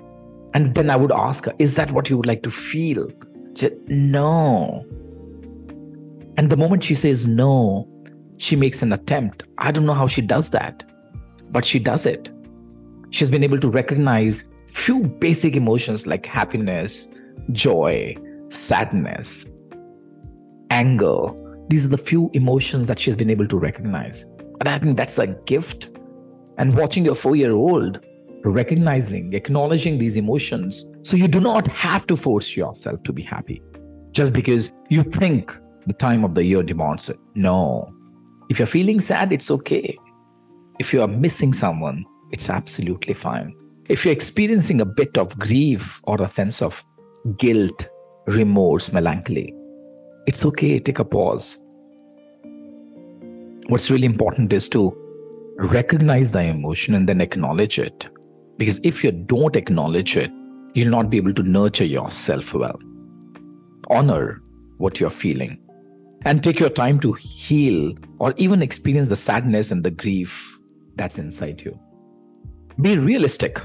And 0.52 0.74
then 0.74 0.90
I 0.90 0.96
would 0.96 1.12
ask 1.12 1.46
her, 1.46 1.54
Is 1.58 1.76
that 1.76 1.92
what 1.92 2.10
you 2.10 2.18
would 2.18 2.26
like 2.26 2.42
to 2.42 2.50
feel? 2.50 3.08
She 3.54 3.60
said, 3.60 3.78
No. 3.88 4.84
And 6.36 6.50
the 6.50 6.56
moment 6.56 6.84
she 6.84 6.94
says 6.94 7.26
no, 7.26 7.88
she 8.38 8.56
makes 8.56 8.82
an 8.82 8.92
attempt. 8.92 9.44
I 9.58 9.70
don't 9.70 9.86
know 9.86 9.94
how 9.94 10.06
she 10.06 10.22
does 10.22 10.50
that, 10.50 10.84
but 11.50 11.64
she 11.64 11.78
does 11.78 12.06
it. 12.06 12.30
She's 13.10 13.30
been 13.30 13.44
able 13.44 13.58
to 13.58 13.68
recognize 13.68 14.48
few 14.66 15.06
basic 15.06 15.54
emotions 15.54 16.06
like 16.06 16.24
happiness, 16.24 17.08
joy, 17.52 18.16
sadness, 18.48 19.46
anger. 20.70 21.28
These 21.68 21.84
are 21.84 21.90
the 21.90 21.98
few 21.98 22.30
emotions 22.32 22.88
that 22.88 22.98
she's 22.98 23.16
been 23.16 23.30
able 23.30 23.46
to 23.46 23.58
recognize. 23.58 24.24
And 24.60 24.68
I 24.68 24.78
think 24.78 24.96
that's 24.96 25.18
a 25.18 25.26
gift. 25.44 25.90
And 26.58 26.76
watching 26.76 27.04
your 27.04 27.14
four 27.14 27.36
year 27.36 27.52
old 27.52 28.00
recognizing, 28.44 29.32
acknowledging 29.34 29.98
these 29.98 30.16
emotions. 30.16 30.86
So 31.02 31.16
you 31.16 31.28
do 31.28 31.40
not 31.40 31.66
have 31.68 32.06
to 32.08 32.16
force 32.16 32.56
yourself 32.56 33.02
to 33.04 33.12
be 33.12 33.22
happy 33.22 33.62
just 34.12 34.32
because 34.32 34.72
you 34.88 35.02
think 35.02 35.56
the 35.86 35.92
time 35.92 36.24
of 36.24 36.34
the 36.34 36.44
year 36.44 36.62
demands 36.62 37.08
it. 37.08 37.18
No. 37.34 37.92
If 38.52 38.58
you're 38.58 38.66
feeling 38.66 39.00
sad, 39.00 39.32
it's 39.32 39.50
okay. 39.50 39.96
If 40.78 40.92
you 40.92 41.00
are 41.00 41.08
missing 41.08 41.54
someone, 41.54 42.04
it's 42.32 42.50
absolutely 42.50 43.14
fine. 43.14 43.56
If 43.88 44.04
you're 44.04 44.12
experiencing 44.12 44.82
a 44.82 44.84
bit 44.84 45.16
of 45.16 45.38
grief 45.38 46.02
or 46.04 46.20
a 46.20 46.28
sense 46.28 46.60
of 46.60 46.84
guilt, 47.38 47.88
remorse, 48.26 48.92
melancholy, 48.92 49.54
it's 50.26 50.44
okay. 50.44 50.78
Take 50.80 50.98
a 50.98 51.04
pause. 51.06 51.56
What's 53.68 53.90
really 53.90 54.04
important 54.04 54.52
is 54.52 54.68
to 54.68 54.94
recognize 55.56 56.30
the 56.32 56.42
emotion 56.42 56.94
and 56.94 57.08
then 57.08 57.22
acknowledge 57.22 57.78
it. 57.78 58.10
Because 58.58 58.78
if 58.84 59.02
you 59.02 59.12
don't 59.12 59.56
acknowledge 59.56 60.14
it, 60.18 60.30
you'll 60.74 60.90
not 60.90 61.08
be 61.08 61.16
able 61.16 61.32
to 61.32 61.42
nurture 61.42 61.86
yourself 61.86 62.52
well. 62.52 62.78
Honor 63.88 64.42
what 64.76 65.00
you're 65.00 65.08
feeling 65.08 65.58
and 66.24 66.42
take 66.42 66.60
your 66.60 66.70
time 66.70 66.98
to 67.00 67.12
heal 67.12 67.94
or 68.18 68.34
even 68.36 68.62
experience 68.62 69.08
the 69.08 69.16
sadness 69.16 69.70
and 69.70 69.82
the 69.84 69.90
grief 69.90 70.58
that's 70.96 71.18
inside 71.18 71.60
you. 71.60 71.78
Be 72.80 72.98
realistic 72.98 73.60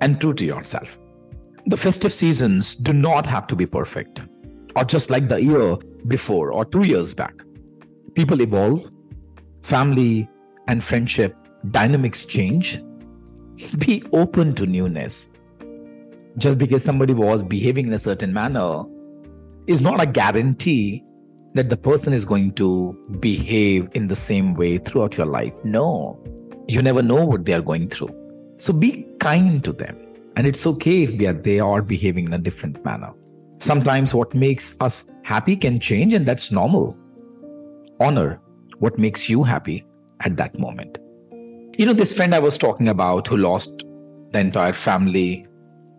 and 0.00 0.20
true 0.20 0.34
to 0.34 0.44
yourself. 0.44 0.98
The 1.66 1.76
festive 1.76 2.12
seasons 2.12 2.76
do 2.76 2.92
not 2.92 3.26
have 3.26 3.46
to 3.48 3.56
be 3.56 3.66
perfect 3.66 4.22
or 4.76 4.84
just 4.84 5.10
like 5.10 5.28
the 5.28 5.42
year 5.42 5.76
before 6.06 6.52
or 6.52 6.64
two 6.64 6.84
years 6.84 7.14
back. 7.14 7.34
People 8.14 8.40
evolve, 8.40 8.90
family 9.62 10.28
and 10.66 10.82
friendship 10.82 11.36
dynamics 11.70 12.24
change, 12.24 12.78
be 13.78 14.02
open 14.12 14.54
to 14.54 14.66
newness. 14.66 15.28
Just 16.36 16.58
because 16.58 16.84
somebody 16.84 17.14
was 17.14 17.42
behaving 17.42 17.88
in 17.88 17.92
a 17.92 17.98
certain 17.98 18.32
manner 18.32 18.84
is 19.66 19.80
not 19.80 20.00
a 20.00 20.06
guarantee 20.06 21.04
that 21.54 21.70
the 21.70 21.76
person 21.76 22.12
is 22.12 22.24
going 22.24 22.52
to 22.52 22.92
behave 23.20 23.88
in 23.92 24.06
the 24.06 24.16
same 24.16 24.54
way 24.54 24.78
throughout 24.78 25.16
your 25.16 25.26
life. 25.26 25.64
No, 25.64 26.22
you 26.68 26.82
never 26.82 27.02
know 27.02 27.24
what 27.24 27.44
they 27.44 27.54
are 27.54 27.62
going 27.62 27.88
through. 27.88 28.14
So 28.58 28.72
be 28.72 29.06
kind 29.20 29.64
to 29.64 29.72
them. 29.72 29.96
And 30.36 30.46
it's 30.46 30.66
okay 30.66 31.02
if 31.02 31.18
they 31.18 31.26
are, 31.26 31.32
they 31.32 31.58
are 31.58 31.82
behaving 31.82 32.26
in 32.26 32.32
a 32.32 32.38
different 32.38 32.84
manner. 32.84 33.12
Sometimes 33.58 34.14
what 34.14 34.34
makes 34.34 34.80
us 34.80 35.10
happy 35.24 35.56
can 35.56 35.80
change, 35.80 36.12
and 36.12 36.26
that's 36.26 36.52
normal. 36.52 36.96
Honor 37.98 38.40
what 38.78 38.98
makes 38.98 39.28
you 39.28 39.42
happy 39.42 39.84
at 40.20 40.36
that 40.36 40.58
moment. 40.58 40.98
You 41.76 41.86
know, 41.86 41.92
this 41.92 42.12
friend 42.12 42.34
I 42.34 42.38
was 42.38 42.56
talking 42.56 42.88
about 42.88 43.26
who 43.26 43.36
lost 43.36 43.84
the 44.30 44.38
entire 44.38 44.72
family 44.72 45.46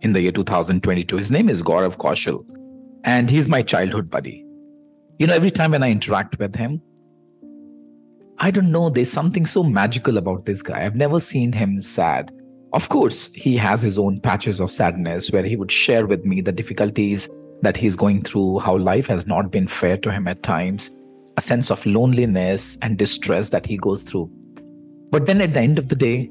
in 0.00 0.14
the 0.14 0.22
year 0.22 0.32
2022, 0.32 1.16
his 1.16 1.30
name 1.30 1.50
is 1.50 1.62
Gaurav 1.62 1.96
Kaushal, 1.96 2.44
and 3.04 3.30
he's 3.30 3.48
my 3.48 3.60
childhood 3.60 4.10
buddy. 4.10 4.44
You 5.20 5.26
know, 5.26 5.34
every 5.34 5.50
time 5.50 5.72
when 5.72 5.82
I 5.82 5.90
interact 5.90 6.38
with 6.38 6.56
him, 6.56 6.80
I 8.38 8.50
don't 8.50 8.72
know, 8.72 8.88
there's 8.88 9.12
something 9.12 9.44
so 9.44 9.62
magical 9.62 10.16
about 10.16 10.46
this 10.46 10.62
guy. 10.62 10.82
I've 10.82 10.96
never 10.96 11.20
seen 11.20 11.52
him 11.52 11.82
sad. 11.82 12.32
Of 12.72 12.88
course, 12.88 13.30
he 13.34 13.54
has 13.58 13.82
his 13.82 13.98
own 13.98 14.22
patches 14.22 14.60
of 14.60 14.70
sadness 14.70 15.30
where 15.30 15.42
he 15.42 15.56
would 15.56 15.70
share 15.70 16.06
with 16.06 16.24
me 16.24 16.40
the 16.40 16.52
difficulties 16.52 17.28
that 17.60 17.76
he's 17.76 17.96
going 17.96 18.22
through, 18.22 18.60
how 18.60 18.78
life 18.78 19.06
has 19.08 19.26
not 19.26 19.50
been 19.50 19.66
fair 19.66 19.98
to 19.98 20.10
him 20.10 20.26
at 20.26 20.42
times, 20.42 20.90
a 21.36 21.42
sense 21.42 21.70
of 21.70 21.84
loneliness 21.84 22.78
and 22.80 22.96
distress 22.96 23.50
that 23.50 23.66
he 23.66 23.76
goes 23.76 24.04
through. 24.04 24.30
But 25.10 25.26
then 25.26 25.42
at 25.42 25.52
the 25.52 25.60
end 25.60 25.78
of 25.78 25.88
the 25.88 25.96
day, 25.96 26.30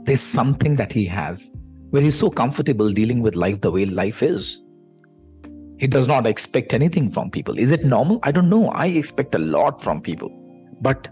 there's 0.00 0.20
something 0.20 0.76
that 0.76 0.92
he 0.92 1.06
has 1.06 1.56
where 1.92 2.02
he's 2.02 2.18
so 2.18 2.28
comfortable 2.28 2.92
dealing 2.92 3.22
with 3.22 3.36
life 3.36 3.62
the 3.62 3.70
way 3.70 3.86
life 3.86 4.22
is. 4.22 4.62
He 5.78 5.86
does 5.86 6.08
not 6.08 6.26
expect 6.26 6.74
anything 6.74 7.08
from 7.08 7.30
people. 7.30 7.58
Is 7.58 7.70
it 7.70 7.84
normal? 7.84 8.18
I 8.24 8.32
don't 8.32 8.50
know. 8.50 8.68
I 8.70 8.86
expect 8.86 9.34
a 9.34 9.38
lot 9.38 9.80
from 9.80 10.00
people. 10.00 10.30
But 10.80 11.08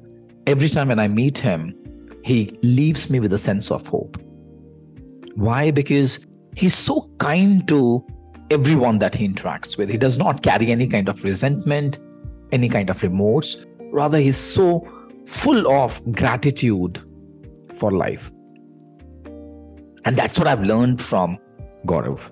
every 0.46 0.68
time 0.68 0.88
when 0.88 0.98
I 0.98 1.08
meet 1.08 1.38
him, 1.38 1.74
he 2.24 2.58
leaves 2.62 3.08
me 3.08 3.20
with 3.20 3.32
a 3.32 3.38
sense 3.38 3.70
of 3.70 3.86
hope. 3.86 4.20
Why? 5.36 5.70
Because 5.70 6.26
he's 6.56 6.74
so 6.74 7.08
kind 7.18 7.66
to 7.68 8.04
everyone 8.50 8.98
that 8.98 9.14
he 9.14 9.28
interacts 9.28 9.78
with. 9.78 9.88
He 9.88 9.96
does 9.96 10.18
not 10.18 10.42
carry 10.42 10.72
any 10.72 10.88
kind 10.88 11.08
of 11.08 11.22
resentment, 11.22 11.98
any 12.50 12.68
kind 12.68 12.90
of 12.90 13.02
remorse. 13.02 13.64
Rather, 13.92 14.18
he's 14.18 14.36
so 14.36 14.86
full 15.26 15.70
of 15.70 16.00
gratitude 16.12 17.00
for 17.74 17.92
life. 17.92 18.32
And 20.04 20.16
that's 20.16 20.38
what 20.38 20.48
I've 20.48 20.62
learned 20.62 21.00
from 21.00 21.38
Gaurav. 21.86 22.30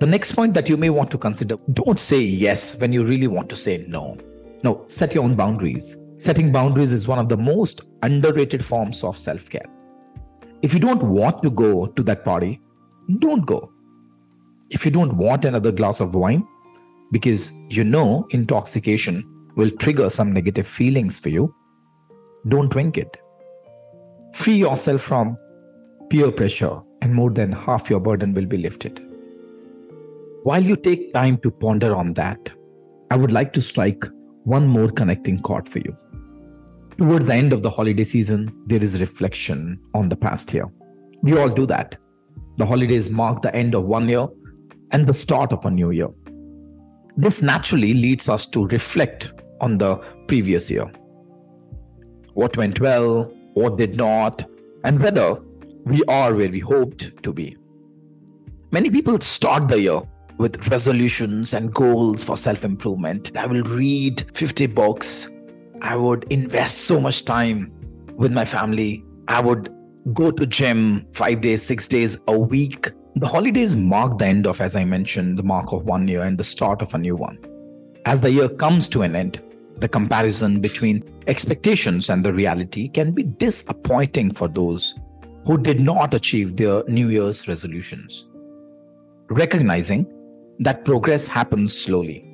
The 0.00 0.06
next 0.06 0.32
point 0.32 0.54
that 0.54 0.66
you 0.66 0.78
may 0.78 0.88
want 0.88 1.10
to 1.10 1.18
consider 1.18 1.58
don't 1.74 2.00
say 2.00 2.20
yes 2.20 2.74
when 2.76 2.90
you 2.90 3.04
really 3.04 3.26
want 3.26 3.50
to 3.50 3.56
say 3.56 3.84
no. 3.86 4.16
No, 4.64 4.80
set 4.86 5.14
your 5.14 5.24
own 5.24 5.34
boundaries. 5.36 5.94
Setting 6.16 6.50
boundaries 6.50 6.94
is 6.94 7.06
one 7.06 7.18
of 7.18 7.28
the 7.28 7.36
most 7.36 7.82
underrated 8.02 8.64
forms 8.64 9.04
of 9.04 9.18
self 9.18 9.50
care. 9.50 9.66
If 10.62 10.72
you 10.72 10.80
don't 10.80 11.02
want 11.02 11.42
to 11.42 11.50
go 11.50 11.86
to 11.86 12.02
that 12.04 12.24
party, 12.24 12.62
don't 13.18 13.44
go. 13.44 13.72
If 14.70 14.86
you 14.86 14.90
don't 14.90 15.18
want 15.18 15.44
another 15.44 15.70
glass 15.70 16.00
of 16.00 16.14
wine, 16.14 16.48
because 17.12 17.52
you 17.68 17.84
know 17.84 18.26
intoxication 18.30 19.22
will 19.56 19.70
trigger 19.70 20.08
some 20.08 20.32
negative 20.32 20.66
feelings 20.66 21.18
for 21.18 21.28
you, 21.28 21.54
don't 22.48 22.70
drink 22.70 22.96
it. 22.96 23.18
Free 24.32 24.56
yourself 24.56 25.02
from 25.02 25.36
peer 26.08 26.32
pressure, 26.32 26.80
and 27.02 27.14
more 27.14 27.30
than 27.30 27.52
half 27.52 27.90
your 27.90 28.00
burden 28.00 28.32
will 28.32 28.46
be 28.46 28.56
lifted. 28.56 29.09
While 30.42 30.62
you 30.62 30.74
take 30.74 31.12
time 31.12 31.36
to 31.38 31.50
ponder 31.50 31.94
on 31.94 32.14
that, 32.14 32.50
I 33.10 33.16
would 33.16 33.30
like 33.30 33.52
to 33.52 33.60
strike 33.60 34.02
one 34.44 34.66
more 34.66 34.88
connecting 34.88 35.38
chord 35.42 35.68
for 35.68 35.80
you. 35.80 35.94
Towards 36.96 37.26
the 37.26 37.34
end 37.34 37.52
of 37.52 37.62
the 37.62 37.68
holiday 37.68 38.04
season, 38.04 38.50
there 38.64 38.82
is 38.82 38.98
reflection 38.98 39.78
on 39.92 40.08
the 40.08 40.16
past 40.16 40.54
year. 40.54 40.64
We 41.20 41.36
all 41.36 41.50
do 41.50 41.66
that. 41.66 41.98
The 42.56 42.64
holidays 42.64 43.10
mark 43.10 43.42
the 43.42 43.54
end 43.54 43.74
of 43.74 43.84
one 43.84 44.08
year 44.08 44.28
and 44.92 45.06
the 45.06 45.12
start 45.12 45.52
of 45.52 45.66
a 45.66 45.70
new 45.70 45.90
year. 45.90 46.08
This 47.18 47.42
naturally 47.42 47.92
leads 47.92 48.30
us 48.30 48.46
to 48.46 48.66
reflect 48.68 49.34
on 49.60 49.76
the 49.76 49.96
previous 50.26 50.70
year. 50.70 50.90
What 52.32 52.56
went 52.56 52.80
well, 52.80 53.24
what 53.52 53.76
did 53.76 53.94
not, 53.94 54.48
and 54.84 55.02
whether 55.02 55.38
we 55.84 56.02
are 56.04 56.34
where 56.34 56.48
we 56.48 56.60
hoped 56.60 57.22
to 57.24 57.32
be. 57.34 57.58
Many 58.70 58.88
people 58.88 59.20
start 59.20 59.68
the 59.68 59.78
year 59.78 60.00
with 60.40 60.68
resolutions 60.68 61.52
and 61.52 61.72
goals 61.74 62.24
for 62.24 62.34
self 62.34 62.64
improvement. 62.64 63.36
I 63.36 63.44
will 63.44 63.62
read 63.64 64.24
50 64.34 64.68
books. 64.68 65.28
I 65.82 65.96
would 65.96 66.24
invest 66.30 66.78
so 66.78 66.98
much 66.98 67.26
time 67.26 67.70
with 68.14 68.32
my 68.32 68.46
family. 68.46 69.04
I 69.28 69.40
would 69.40 69.68
go 70.14 70.30
to 70.30 70.46
gym 70.46 71.04
5 71.12 71.42
days, 71.42 71.62
6 71.62 71.88
days 71.88 72.16
a 72.26 72.38
week. 72.38 72.90
The 73.16 73.26
holidays 73.26 73.76
mark 73.76 74.16
the 74.16 74.26
end 74.26 74.46
of 74.46 74.62
as 74.62 74.76
I 74.76 74.84
mentioned 74.84 75.36
the 75.36 75.42
mark 75.42 75.74
of 75.74 75.84
one 75.84 76.08
year 76.08 76.22
and 76.22 76.38
the 76.38 76.44
start 76.44 76.80
of 76.80 76.94
a 76.94 76.98
new 76.98 77.16
one. 77.16 77.38
As 78.06 78.22
the 78.22 78.30
year 78.30 78.48
comes 78.48 78.88
to 78.90 79.02
an 79.02 79.14
end, 79.14 79.42
the 79.76 79.88
comparison 79.88 80.60
between 80.62 81.04
expectations 81.26 82.08
and 82.08 82.24
the 82.24 82.32
reality 82.32 82.88
can 82.88 83.12
be 83.12 83.24
disappointing 83.24 84.32
for 84.32 84.48
those 84.48 84.94
who 85.44 85.58
did 85.58 85.80
not 85.80 86.14
achieve 86.14 86.56
their 86.56 86.82
New 86.88 87.10
Year's 87.10 87.46
resolutions. 87.46 88.26
Recognizing 89.28 90.06
that 90.60 90.84
progress 90.84 91.26
happens 91.26 91.76
slowly 91.76 92.24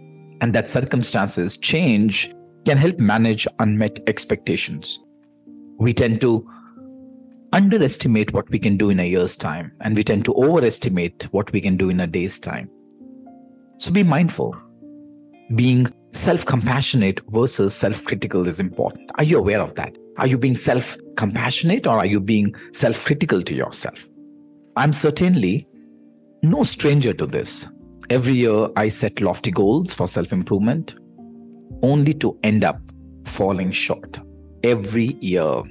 and 0.40 0.52
that 0.52 0.68
circumstances 0.68 1.56
change 1.56 2.34
can 2.64 2.76
help 2.76 2.98
manage 2.98 3.46
unmet 3.60 4.00
expectations. 4.08 4.98
We 5.78 5.94
tend 5.94 6.20
to 6.22 6.46
underestimate 7.52 8.32
what 8.32 8.50
we 8.50 8.58
can 8.58 8.76
do 8.76 8.90
in 8.90 8.98
a 9.00 9.08
year's 9.08 9.36
time, 9.36 9.72
and 9.80 9.96
we 9.96 10.02
tend 10.02 10.24
to 10.24 10.34
overestimate 10.34 11.24
what 11.32 11.52
we 11.52 11.60
can 11.60 11.76
do 11.76 11.88
in 11.88 12.00
a 12.00 12.06
day's 12.06 12.40
time. 12.40 12.68
So 13.78 13.92
be 13.92 14.02
mindful. 14.02 14.56
Being 15.54 15.92
self 16.12 16.44
compassionate 16.44 17.20
versus 17.28 17.74
self 17.74 18.04
critical 18.04 18.48
is 18.48 18.58
important. 18.58 19.10
Are 19.14 19.24
you 19.24 19.38
aware 19.38 19.60
of 19.60 19.74
that? 19.74 19.96
Are 20.18 20.26
you 20.26 20.36
being 20.36 20.56
self 20.56 20.96
compassionate 21.16 21.86
or 21.86 21.98
are 21.98 22.06
you 22.06 22.20
being 22.20 22.54
self 22.72 23.04
critical 23.04 23.42
to 23.42 23.54
yourself? 23.54 24.08
I'm 24.76 24.92
certainly 24.92 25.68
no 26.42 26.64
stranger 26.64 27.12
to 27.14 27.26
this. 27.26 27.66
Every 28.08 28.34
year, 28.34 28.68
I 28.76 28.88
set 28.88 29.20
lofty 29.20 29.50
goals 29.50 29.92
for 29.92 30.06
self 30.06 30.32
improvement, 30.32 30.94
only 31.82 32.12
to 32.14 32.38
end 32.44 32.62
up 32.62 32.80
falling 33.24 33.72
short. 33.72 34.20
Every 34.62 35.16
year. 35.20 35.62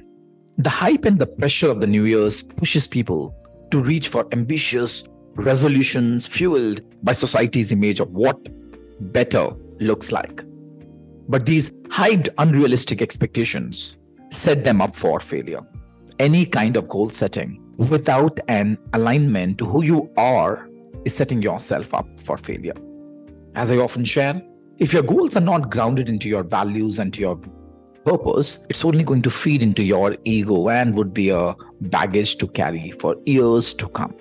The 0.58 0.70
hype 0.70 1.04
and 1.04 1.18
the 1.18 1.26
pressure 1.26 1.70
of 1.70 1.80
the 1.80 1.86
New 1.86 2.04
Year's 2.04 2.42
pushes 2.42 2.86
people 2.86 3.34
to 3.70 3.80
reach 3.80 4.08
for 4.08 4.26
ambitious 4.32 5.04
resolutions 5.34 6.26
fueled 6.26 6.80
by 7.04 7.12
society's 7.12 7.72
image 7.72 8.00
of 8.00 8.10
what 8.10 8.48
better 9.12 9.50
looks 9.80 10.12
like. 10.12 10.42
But 11.28 11.46
these 11.46 11.70
hyped, 11.88 12.28
unrealistic 12.38 13.02
expectations 13.02 13.98
set 14.30 14.64
them 14.64 14.80
up 14.80 14.94
for 14.94 15.20
failure. 15.20 15.60
Any 16.18 16.46
kind 16.46 16.76
of 16.76 16.88
goal 16.88 17.08
setting 17.08 17.62
without 17.76 18.40
an 18.48 18.78
alignment 18.92 19.58
to 19.58 19.66
who 19.66 19.84
you 19.84 20.10
are 20.16 20.68
is 21.06 21.14
setting 21.14 21.40
yourself 21.40 21.94
up 21.94 22.06
for 22.20 22.36
failure. 22.36 22.74
As 23.54 23.70
I 23.70 23.78
often 23.78 24.04
share, 24.04 24.42
if 24.78 24.92
your 24.92 25.02
goals 25.02 25.36
are 25.36 25.40
not 25.52 25.70
grounded 25.70 26.08
into 26.08 26.28
your 26.28 26.42
values 26.42 26.98
and 26.98 27.14
to 27.14 27.20
your 27.20 27.40
purpose, 28.04 28.58
it's 28.68 28.84
only 28.84 29.04
going 29.04 29.22
to 29.22 29.30
feed 29.30 29.62
into 29.62 29.82
your 29.82 30.16
ego 30.24 30.68
and 30.68 30.94
would 30.94 31.14
be 31.14 31.30
a 31.30 31.54
baggage 31.80 32.36
to 32.38 32.48
carry 32.48 32.90
for 32.90 33.16
years 33.24 33.72
to 33.74 33.88
come. 33.88 34.14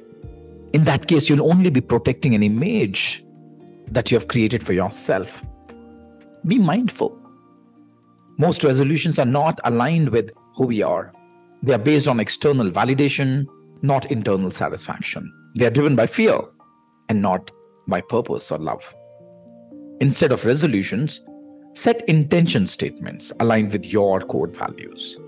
In 0.73 0.83
that 0.85 1.07
case, 1.07 1.27
you'll 1.27 1.51
only 1.51 1.69
be 1.69 1.81
protecting 1.81 2.35
an 2.35 2.43
image 2.43 3.23
that 3.87 4.11
you 4.11 4.17
have 4.17 4.27
created 4.27 4.63
for 4.63 4.73
yourself. 4.73 5.43
Be 6.45 6.59
mindful. 6.59 7.17
Most 8.37 8.63
resolutions 8.63 9.17
are 9.17 9.25
not 9.25 9.59
aligned 9.63 10.09
with 10.09 10.31
who 10.55 10.67
we 10.67 10.83
are. 10.83 11.13
They 11.63 11.73
are 11.73 11.79
based 11.79 12.07
on 12.07 12.19
external 12.19 12.69
validation, 12.69 13.47
not 13.81 14.11
internal 14.11 14.51
satisfaction. 14.51 15.31
They 15.55 15.65
are 15.65 15.71
driven 15.71 15.95
by 15.95 16.07
fear 16.07 16.41
and 17.09 17.21
not 17.21 17.51
by 17.87 18.01
purpose 18.01 18.51
or 18.51 18.57
love. 18.57 18.95
Instead 20.01 20.31
of 20.31 20.45
resolutions, 20.45 21.25
set 21.73 22.07
intention 22.09 22.67
statements 22.67 23.31
aligned 23.39 23.71
with 23.71 23.85
your 23.85 24.19
core 24.21 24.47
values. 24.47 25.19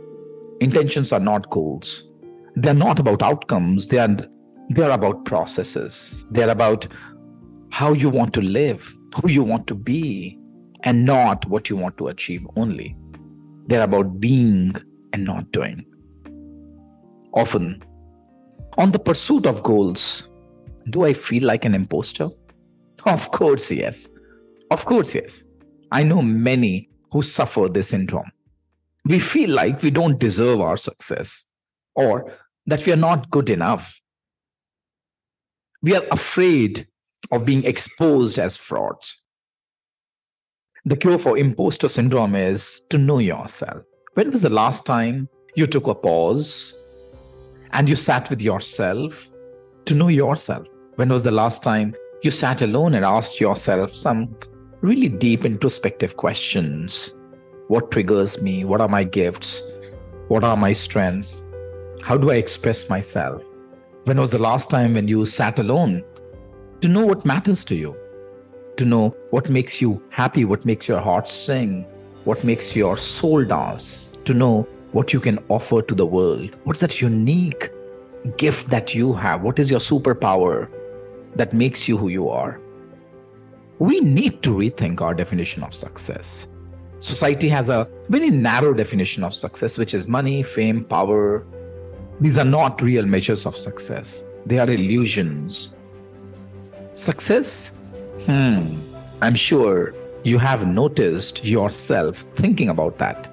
Intentions 0.60 1.12
are 1.12 1.20
not 1.20 1.50
goals. 1.50 2.04
They're 2.56 2.74
not 2.74 3.00
about 3.00 3.22
outcomes. 3.22 3.88
They 3.88 4.00
are, 4.00 4.18
they're 4.70 4.92
about 4.92 5.26
processes. 5.26 6.26
They're 6.32 6.50
about 6.50 6.88
how 7.70 7.94
you 7.94 8.10
want 8.10 8.34
to 8.34 8.42
live, 8.42 8.98
who 9.16 9.30
you 9.30 9.44
want 9.44 9.68
to 9.68 9.76
be, 9.76 10.40
and 10.84 11.06
not 11.06 11.46
what 11.46 11.70
you 11.70 11.76
want 11.76 11.98
to 11.98 12.08
achieve 12.08 12.48
only. 12.56 12.98
They're 13.68 13.84
about 13.84 14.20
being 14.20 14.76
and 15.14 15.26
not 15.26 15.52
doing. 15.52 15.86
Often, 17.34 17.84
on 18.78 18.92
the 18.92 19.00
pursuit 19.00 19.46
of 19.46 19.64
goals, 19.64 20.27
do 20.90 21.04
I 21.06 21.14
feel 21.14 21.44
like 21.44 21.66
an 21.66 21.74
imposter? 21.74 22.30
Of 23.06 23.32
course, 23.32 23.72
yes. 23.72 24.10
Of 24.72 24.86
course, 24.86 25.16
yes. 25.16 25.44
I 25.92 26.04
know 26.04 26.22
many 26.22 26.90
who 27.12 27.22
suffer 27.22 27.68
this 27.70 27.90
syndrome. 27.90 28.32
We 29.06 29.20
feel 29.20 29.52
like 29.52 29.82
we 29.82 29.92
don't 29.92 30.20
deserve 30.20 30.60
our 30.60 30.78
success 30.78 31.46
or 31.96 32.32
that 32.66 32.86
we 32.86 32.92
are 32.92 32.98
not 32.98 33.30
good 33.32 33.50
enough. 33.50 34.00
We 35.82 35.96
are 35.96 36.06
afraid 36.12 36.88
of 37.32 37.46
being 37.46 37.64
exposed 37.64 38.40
as 38.40 38.58
frauds. 38.58 39.24
The 40.86 40.98
cure 40.98 41.18
for 41.18 41.38
imposter 41.38 41.88
syndrome 41.88 42.36
is 42.36 42.82
to 42.90 42.98
know 42.98 43.20
yourself. 43.20 43.84
When 44.14 44.32
was 44.32 44.42
the 44.42 44.50
last 44.50 44.86
time 44.86 45.30
you 45.56 45.68
took 45.68 45.88
a 45.88 45.96
pause 45.96 46.74
and 47.72 47.90
you 47.90 47.96
sat 47.96 48.30
with 48.30 48.42
yourself 48.42 49.30
to 49.86 49.94
know 49.94 50.08
yourself? 50.08 50.68
When 50.98 51.10
was 51.10 51.24
the 51.24 51.30
last 51.30 51.62
time 51.62 51.94
you 52.24 52.32
sat 52.32 52.64
alone 52.64 52.96
and 52.96 53.06
asked 53.06 53.40
yourself 53.40 53.94
some 53.94 54.36
really 54.82 55.10
deep 55.10 55.46
introspective 55.46 56.18
questions? 56.18 57.16
What 57.68 57.92
triggers 57.92 58.42
me? 58.42 58.66
What 58.66 58.82
are 58.82 58.88
my 58.88 59.04
gifts? 59.04 59.62
What 60.28 60.44
are 60.44 60.58
my 60.58 60.74
strengths? 60.74 61.46
How 62.02 62.18
do 62.18 62.32
I 62.32 62.38
express 62.38 62.90
myself? 62.90 63.44
When 64.06 64.20
was 64.20 64.32
the 64.32 64.40
last 64.40 64.72
time 64.72 64.96
when 64.96 65.08
you 65.08 65.24
sat 65.28 65.60
alone 65.60 66.04
to 66.82 66.88
know 66.88 67.06
what 67.06 67.26
matters 67.26 67.64
to 67.66 67.76
you? 67.76 67.96
To 68.78 68.86
know 68.86 69.16
what 69.30 69.52
makes 69.52 69.80
you 69.80 70.04
happy, 70.10 70.46
what 70.46 70.66
makes 70.66 70.88
your 70.88 71.00
heart 71.00 71.28
sing, 71.28 71.84
what 72.24 72.44
makes 72.44 72.76
your 72.76 72.98
soul 72.98 73.46
dance, 73.46 74.14
to 74.26 74.34
know 74.34 74.68
what 74.94 75.14
you 75.14 75.20
can 75.20 75.38
offer 75.50 75.84
to 75.84 75.94
the 75.94 76.08
world. 76.08 76.58
What's 76.64 76.80
that 76.80 77.00
unique 77.02 77.70
gift 78.38 78.72
that 78.72 78.96
you 78.96 79.14
have? 79.14 79.44
What 79.44 79.60
is 79.60 79.70
your 79.70 79.80
superpower? 79.80 80.72
That 81.36 81.54
makes 81.54 81.88
you 81.88 81.98
who 81.98 82.10
you 82.10 82.30
are. 82.30 82.60
We 83.80 84.00
need 84.00 84.42
to 84.44 84.52
rethink 84.52 85.02
our 85.02 85.14
definition 85.14 85.64
of 85.64 85.74
success. 85.74 86.48
Society 87.00 87.48
has 87.50 87.70
a 87.70 87.88
very 88.10 88.32
narrow 88.32 88.74
definition 88.74 89.24
of 89.24 89.34
success, 89.34 89.78
which 89.78 89.94
is 89.94 90.08
money, 90.08 90.42
fame, 90.42 90.84
power. 90.84 91.46
These 92.20 92.40
are 92.40 92.46
not 92.46 92.82
real 92.82 93.06
measures 93.06 93.46
of 93.46 93.56
success, 93.56 94.26
they 94.46 94.58
are 94.58 94.70
illusions. 94.70 95.76
Success? 96.96 97.70
Hmm, 98.26 98.80
I'm 99.22 99.36
sure 99.36 99.94
you 100.24 100.40
have 100.40 100.68
noticed 100.68 101.46
yourself 101.46 102.18
thinking 102.18 102.70
about 102.70 102.98
that. 102.98 103.32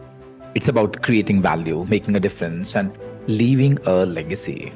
It's 0.54 0.68
about 0.68 1.02
creating 1.02 1.40
value, 1.40 1.86
making 1.88 2.14
a 2.16 2.20
difference, 2.20 2.76
and 2.76 2.96
leaving 3.26 3.78
a 3.86 4.04
legacy. 4.04 4.72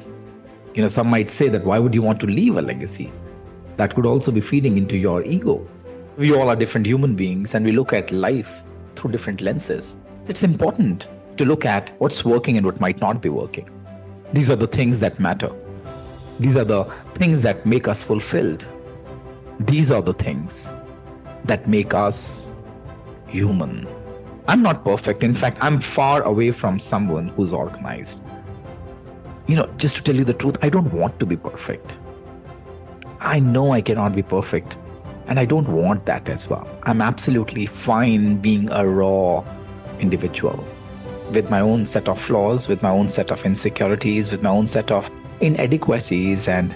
You 0.75 0.83
know, 0.83 0.87
some 0.87 1.07
might 1.07 1.29
say 1.29 1.49
that 1.49 1.65
why 1.65 1.79
would 1.79 1.95
you 1.95 2.01
want 2.01 2.19
to 2.19 2.27
leave 2.27 2.57
a 2.57 2.61
legacy? 2.61 3.11
That 3.77 3.95
could 3.95 4.05
also 4.05 4.31
be 4.31 4.41
feeding 4.41 4.77
into 4.77 4.97
your 4.97 5.23
ego. 5.23 5.67
We 6.17 6.33
all 6.33 6.49
are 6.49 6.55
different 6.55 6.85
human 6.85 7.15
beings 7.15 7.55
and 7.55 7.65
we 7.65 7.71
look 7.71 7.91
at 7.91 8.11
life 8.11 8.63
through 8.95 9.11
different 9.11 9.41
lenses. 9.41 9.97
It's 10.27 10.43
important 10.43 11.07
to 11.37 11.45
look 11.45 11.65
at 11.65 11.91
what's 11.99 12.23
working 12.23 12.57
and 12.57 12.65
what 12.65 12.79
might 12.79 12.99
not 12.99 13.21
be 13.21 13.29
working. 13.29 13.69
These 14.31 14.51
are 14.51 14.55
the 14.55 14.67
things 14.67 14.99
that 14.99 15.19
matter. 15.19 15.51
These 16.39 16.55
are 16.55 16.65
the 16.65 16.83
things 17.15 17.41
that 17.41 17.65
make 17.65 17.87
us 17.87 18.03
fulfilled. 18.03 18.67
These 19.61 19.91
are 19.91 20.01
the 20.01 20.13
things 20.13 20.71
that 21.45 21.67
make 21.67 21.93
us 21.93 22.55
human. 23.27 23.87
I'm 24.47 24.61
not 24.61 24.85
perfect. 24.85 25.23
In 25.23 25.33
fact, 25.33 25.57
I'm 25.61 25.79
far 25.79 26.21
away 26.23 26.51
from 26.51 26.79
someone 26.79 27.29
who's 27.29 27.53
organized 27.53 28.23
you 29.49 29.55
know, 29.55 29.67
just 29.77 29.95
to 29.95 30.03
tell 30.03 30.15
you 30.15 30.23
the 30.23 30.35
truth, 30.35 30.57
I 30.61 30.69
don't 30.69 30.93
want 30.93 31.19
to 31.19 31.25
be 31.25 31.35
perfect. 31.35 31.97
I 33.19 33.39
know 33.39 33.71
I 33.73 33.81
cannot 33.81 34.13
be 34.13 34.21
perfect. 34.21 34.77
And 35.25 35.39
I 35.39 35.45
don't 35.45 35.67
want 35.67 36.05
that 36.05 36.29
as 36.29 36.47
well. 36.47 36.67
I'm 36.83 37.01
absolutely 37.01 37.65
fine 37.65 38.37
being 38.37 38.69
a 38.71 38.87
raw 38.87 39.43
individual 39.99 40.63
with 41.31 41.49
my 41.49 41.61
own 41.61 41.87
set 41.87 42.07
of 42.07 42.21
flaws, 42.21 42.67
with 42.67 42.83
my 42.83 42.91
own 42.91 43.07
set 43.09 43.31
of 43.31 43.43
insecurities, 43.43 44.29
with 44.31 44.43
my 44.43 44.51
own 44.51 44.67
set 44.67 44.91
of 44.91 45.09
inadequacies 45.39 46.47
and 46.47 46.75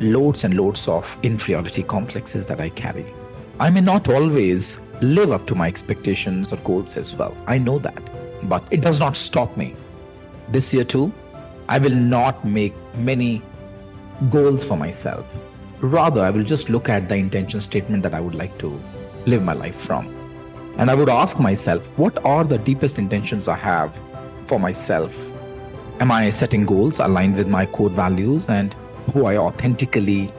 loads 0.00 0.42
and 0.42 0.54
loads 0.54 0.88
of 0.88 1.16
inferiority 1.22 1.84
complexes 1.84 2.46
that 2.46 2.60
I 2.60 2.70
carry. 2.70 3.06
I 3.60 3.70
may 3.70 3.82
not 3.82 4.08
always 4.08 4.80
live 5.00 5.30
up 5.30 5.46
to 5.46 5.54
my 5.54 5.68
expectations 5.68 6.52
or 6.52 6.56
goals 6.56 6.96
as 6.96 7.14
well. 7.14 7.36
I 7.46 7.58
know 7.58 7.78
that. 7.78 8.02
But 8.48 8.64
it 8.72 8.80
does 8.80 8.98
not 8.98 9.16
stop 9.16 9.56
me. 9.56 9.76
This 10.48 10.74
year, 10.74 10.84
too, 10.84 11.12
I 11.68 11.78
will 11.78 11.94
not 11.94 12.44
make 12.46 12.74
many 12.94 13.42
goals 14.30 14.64
for 14.64 14.76
myself. 14.76 15.38
Rather, 15.80 16.22
I 16.22 16.30
will 16.30 16.42
just 16.42 16.70
look 16.70 16.88
at 16.88 17.08
the 17.08 17.16
intention 17.16 17.60
statement 17.60 18.02
that 18.04 18.14
I 18.14 18.20
would 18.20 18.34
like 18.34 18.56
to 18.58 18.80
live 19.26 19.42
my 19.42 19.52
life 19.52 19.76
from. 19.76 20.06
And 20.78 20.90
I 20.90 20.94
would 20.94 21.10
ask 21.10 21.38
myself, 21.38 21.86
what 21.98 22.24
are 22.24 22.42
the 22.42 22.56
deepest 22.56 22.98
intentions 22.98 23.48
I 23.48 23.56
have 23.56 24.00
for 24.46 24.58
myself? 24.58 25.14
Am 26.00 26.10
I 26.10 26.30
setting 26.30 26.64
goals 26.64 27.00
aligned 27.00 27.36
with 27.36 27.48
my 27.48 27.66
core 27.66 27.90
values 27.90 28.48
and 28.48 28.74
who 29.12 29.26
I 29.26 29.36
authentically 29.36 30.32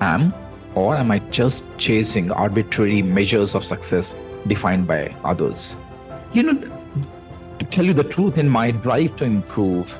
am? 0.00 0.34
Or 0.74 0.96
am 0.96 1.10
I 1.10 1.20
just 1.30 1.64
chasing 1.78 2.30
arbitrary 2.30 3.00
measures 3.00 3.54
of 3.54 3.64
success 3.64 4.16
defined 4.46 4.86
by 4.86 5.14
others? 5.24 5.76
You 6.32 6.42
know, 6.42 6.54
to 7.58 7.64
tell 7.66 7.84
you 7.84 7.94
the 7.94 8.04
truth, 8.04 8.36
in 8.36 8.48
my 8.48 8.70
drive 8.72 9.16
to 9.16 9.24
improve, 9.24 9.96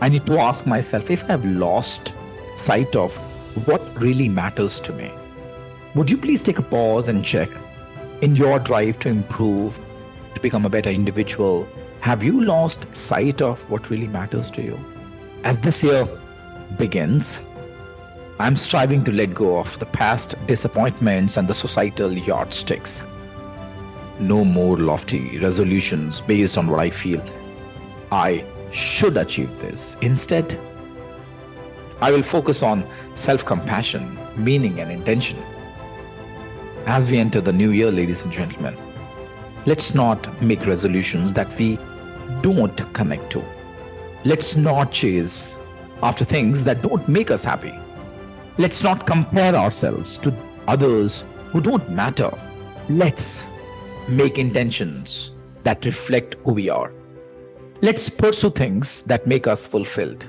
I 0.00 0.08
need 0.08 0.26
to 0.26 0.38
ask 0.38 0.66
myself 0.66 1.10
if 1.10 1.28
I've 1.28 1.44
lost 1.44 2.14
sight 2.56 2.96
of 2.96 3.16
what 3.66 3.82
really 4.02 4.28
matters 4.28 4.80
to 4.80 4.92
me. 4.92 5.10
Would 5.94 6.10
you 6.10 6.16
please 6.16 6.42
take 6.42 6.58
a 6.58 6.62
pause 6.62 7.08
and 7.08 7.24
check 7.24 7.50
in 8.20 8.36
your 8.36 8.58
drive 8.58 8.98
to 9.00 9.08
improve, 9.08 9.80
to 10.34 10.40
become 10.40 10.64
a 10.64 10.70
better 10.70 10.90
individual, 10.90 11.68
have 12.00 12.22
you 12.22 12.44
lost 12.44 12.94
sight 12.96 13.42
of 13.42 13.68
what 13.70 13.90
really 13.90 14.06
matters 14.06 14.50
to 14.52 14.62
you? 14.62 14.78
As 15.44 15.60
this 15.60 15.82
year 15.84 16.08
begins, 16.78 17.42
I'm 18.38 18.56
striving 18.56 19.04
to 19.04 19.12
let 19.12 19.34
go 19.34 19.58
of 19.58 19.78
the 19.78 19.86
past 19.86 20.34
disappointments 20.46 21.36
and 21.36 21.46
the 21.46 21.54
societal 21.54 22.12
yardsticks. 22.12 23.04
No 24.18 24.44
more 24.44 24.78
lofty 24.78 25.38
resolutions 25.38 26.22
based 26.22 26.56
on 26.56 26.68
what 26.68 26.80
I 26.80 26.90
feel 26.90 27.22
I 28.12 28.44
should 28.70 29.16
achieve 29.16 29.50
this. 29.60 29.96
Instead, 30.00 30.58
I 32.00 32.10
will 32.10 32.22
focus 32.22 32.62
on 32.62 32.86
self 33.14 33.44
compassion, 33.44 34.18
meaning, 34.36 34.80
and 34.80 34.90
intention. 34.90 35.38
As 36.86 37.10
we 37.10 37.18
enter 37.18 37.40
the 37.40 37.52
new 37.52 37.70
year, 37.70 37.90
ladies 37.90 38.22
and 38.22 38.32
gentlemen, 38.32 38.76
let's 39.66 39.94
not 39.94 40.40
make 40.42 40.66
resolutions 40.66 41.34
that 41.34 41.54
we 41.58 41.78
don't 42.40 42.94
connect 42.94 43.30
to. 43.32 43.44
Let's 44.24 44.56
not 44.56 44.92
chase 44.92 45.60
after 46.02 46.24
things 46.24 46.64
that 46.64 46.82
don't 46.82 47.06
make 47.08 47.30
us 47.30 47.44
happy. 47.44 47.74
Let's 48.56 48.82
not 48.82 49.06
compare 49.06 49.54
ourselves 49.54 50.16
to 50.18 50.34
others 50.66 51.24
who 51.50 51.60
don't 51.60 51.88
matter. 51.90 52.30
Let's 52.88 53.46
make 54.08 54.38
intentions 54.38 55.34
that 55.64 55.84
reflect 55.84 56.36
who 56.44 56.52
we 56.54 56.70
are. 56.70 56.92
Let's 57.82 58.10
pursue 58.10 58.50
things 58.50 59.00
that 59.04 59.26
make 59.26 59.46
us 59.46 59.66
fulfilled. 59.66 60.28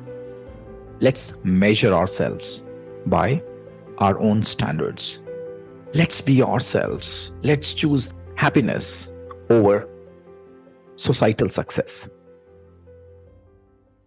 Let's 1.01 1.43
measure 1.43 1.91
ourselves 1.91 2.63
by 3.05 3.43
our 3.97 4.17
own 4.21 4.41
standards. 4.41 5.21
Let's 5.93 6.21
be 6.21 6.41
ourselves. 6.41 7.33
Let's 7.43 7.73
choose 7.73 8.13
happiness 8.35 9.11
over 9.49 9.89
societal 10.95 11.49
success. 11.49 12.09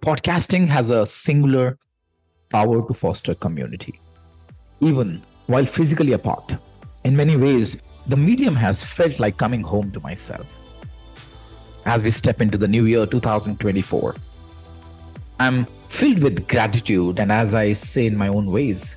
Podcasting 0.00 0.66
has 0.68 0.88
a 0.88 1.04
singular 1.04 1.76
power 2.48 2.86
to 2.88 2.94
foster 2.94 3.34
community. 3.34 4.00
Even 4.80 5.22
while 5.48 5.66
physically 5.66 6.12
apart, 6.12 6.56
in 7.04 7.14
many 7.14 7.36
ways, 7.36 7.76
the 8.06 8.16
medium 8.16 8.56
has 8.56 8.82
felt 8.82 9.20
like 9.20 9.36
coming 9.36 9.62
home 9.62 9.90
to 9.90 10.00
myself. 10.00 10.63
As 11.86 12.02
we 12.02 12.10
step 12.10 12.40
into 12.40 12.56
the 12.56 12.68
new 12.68 12.86
year 12.86 13.04
2024, 13.04 14.16
I'm 15.38 15.66
filled 15.88 16.22
with 16.22 16.48
gratitude, 16.48 17.18
and 17.18 17.30
as 17.30 17.54
I 17.54 17.72
say 17.74 18.06
in 18.06 18.16
my 18.16 18.28
own 18.28 18.46
ways, 18.46 18.96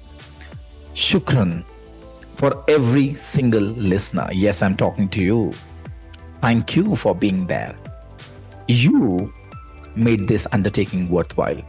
shukran 0.94 1.66
for 2.36 2.64
every 2.68 3.14
single 3.14 3.62
listener. 3.62 4.30
Yes, 4.32 4.62
I'm 4.62 4.78
talking 4.78 5.10
to 5.10 5.22
you. 5.22 5.52
Thank 6.40 6.76
you 6.76 6.96
for 6.96 7.14
being 7.14 7.46
there. 7.48 7.76
You 8.68 9.34
made 9.96 10.28
this 10.28 10.48
undertaking 10.52 11.10
worthwhile 11.10 11.62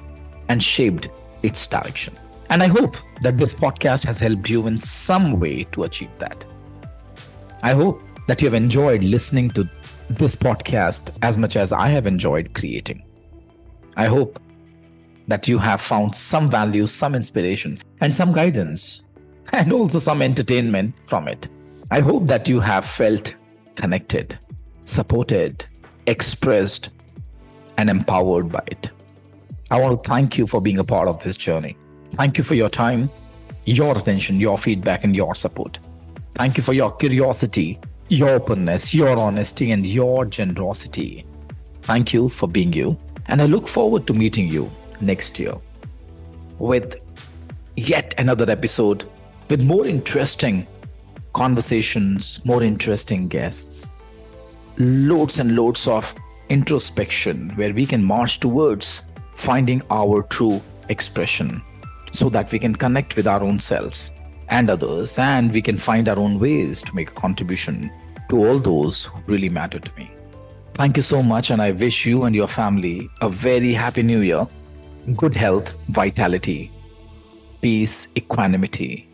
and 0.49 0.63
shaped 0.63 1.09
its 1.43 1.67
direction. 1.67 2.17
And 2.51 2.63
I 2.63 2.69
hope 2.69 2.97
that 3.23 3.39
this 3.39 3.53
podcast 3.53 4.05
has 4.05 4.21
helped 4.21 4.49
you 4.49 4.67
in 4.67 4.79
some 4.79 5.41
way 5.41 5.65
to 5.73 5.85
achieve 5.85 6.11
that. 6.19 6.45
I 7.63 7.73
hope 7.73 8.03
that 8.29 8.41
you 8.41 8.47
have 8.47 8.55
enjoyed 8.55 9.03
listening 9.03 9.51
to 9.51 9.69
this 10.11 10.35
podcast 10.35 11.17
as 11.23 11.39
much 11.39 11.57
as 11.57 11.73
I 11.73 11.89
have 11.89 12.07
enjoyed 12.07 12.55
creating. 12.55 13.05
I 13.97 14.07
hope 14.07 14.41
that 15.27 15.47
you 15.47 15.59
have 15.59 15.81
found 15.81 16.17
some 16.17 16.51
value, 16.51 16.87
some 16.87 17.15
inspiration, 17.15 17.79
and 18.01 18.15
some 18.15 18.33
guidance 18.33 19.05
and 19.53 19.73
also 19.73 19.99
some 19.99 20.23
entertainment 20.23 20.95
from 21.05 21.29
it. 21.29 21.49
I 21.91 22.01
hope 22.01 22.27
that 22.27 22.49
you 22.49 22.61
have 22.61 22.85
felt 22.85 23.35
connected, 23.75 24.39
supported, 24.85 25.65
expressed, 26.07 26.91
and 27.77 27.89
empowered 27.89 28.51
by 28.51 28.63
it. 28.67 28.91
I 29.71 29.81
want 29.81 30.03
to 30.03 30.09
thank 30.09 30.39
you 30.39 30.47
for 30.47 30.61
being 30.61 30.79
a 30.79 30.85
part 30.85 31.09
of 31.09 31.23
this 31.23 31.37
journey. 31.37 31.77
Thank 32.15 32.39
you 32.39 32.45
for 32.45 32.55
your 32.55 32.71
time, 32.71 33.11
your 33.65 33.97
attention, 33.97 34.41
your 34.41 34.59
feedback, 34.59 35.05
and 35.05 35.15
your 35.15 35.35
support. 35.35 35.79
Thank 36.35 36.57
you 36.57 36.63
for 36.63 36.73
your 36.73 36.93
curiosity, 36.93 37.79
your 38.09 38.31
openness, 38.31 38.95
your 38.95 39.17
honesty, 39.19 39.71
and 39.71 39.85
your 39.85 40.25
generosity. 40.25 41.27
Thank 41.83 42.13
you 42.13 42.29
for 42.29 42.49
being 42.49 42.73
you. 42.73 42.97
And 43.27 43.43
I 43.43 43.47
look 43.47 43.69
forward 43.69 44.07
to 44.07 44.15
meeting 44.15 44.49
you 44.49 44.71
next 45.01 45.39
year 45.39 45.55
with 46.59 46.97
yet 47.77 48.15
another 48.19 48.51
episode 48.51 49.05
with 49.49 49.63
more 49.63 49.87
interesting 49.87 50.67
conversations, 51.33 52.45
more 52.45 52.63
interesting 52.63 53.29
guests, 53.29 53.87
loads 54.79 55.39
and 55.41 55.55
loads 55.55 55.87
of 55.87 56.15
introspection 56.49 57.51
where 57.51 57.75
we 57.75 57.85
can 57.87 58.03
march 58.03 58.41
towards 58.41 59.05
finding 59.35 59.83
our 59.91 60.23
true 60.25 60.61
expression 60.89 61.63
so 62.13 62.29
that 62.31 62.51
we 62.51 62.59
can 62.59 62.75
connect 62.75 63.17
with 63.17 63.27
our 63.27 63.43
own 63.43 63.59
selves 63.59 64.13
and 64.51 64.71
others 64.71 65.19
and 65.19 65.53
we 65.53 65.63
can 65.63 65.77
find 65.77 66.09
our 66.09 66.19
own 66.19 66.39
ways 66.39 66.83
to 66.83 66.95
make 66.95 67.11
a 67.11 67.15
contribution 67.15 67.91
to 68.29 68.45
all 68.45 68.59
those 68.59 69.05
who 69.05 69.21
really 69.27 69.49
matter 69.49 69.79
to 69.79 69.91
me. 69.97 70.11
Thank 70.75 70.97
you 70.97 71.03
so 71.03 71.23
much, 71.23 71.51
and 71.51 71.61
I 71.61 71.73
wish 71.73 72.07
you 72.07 72.25
and 72.25 72.35
your 72.35 72.47
family 72.47 73.11
a 73.21 73.29
very 73.29 73.73
happy 73.73 74.03
new 74.03 74.21
year, 74.21 74.47
good 75.17 75.35
health, 75.35 75.75
vitality, 75.89 76.71
peace, 77.61 78.09
equanimity 78.17 79.09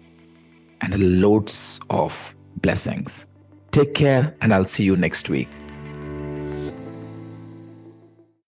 and 0.85 1.21
loads 1.21 1.81
of 1.89 2.35
blessings. 2.57 3.27
Take 3.71 3.95
care, 3.95 4.35
and 4.41 4.53
I'll 4.53 4.67
see 4.67 4.85
you 4.85 4.97
next 4.97 5.29
week. 5.29 5.49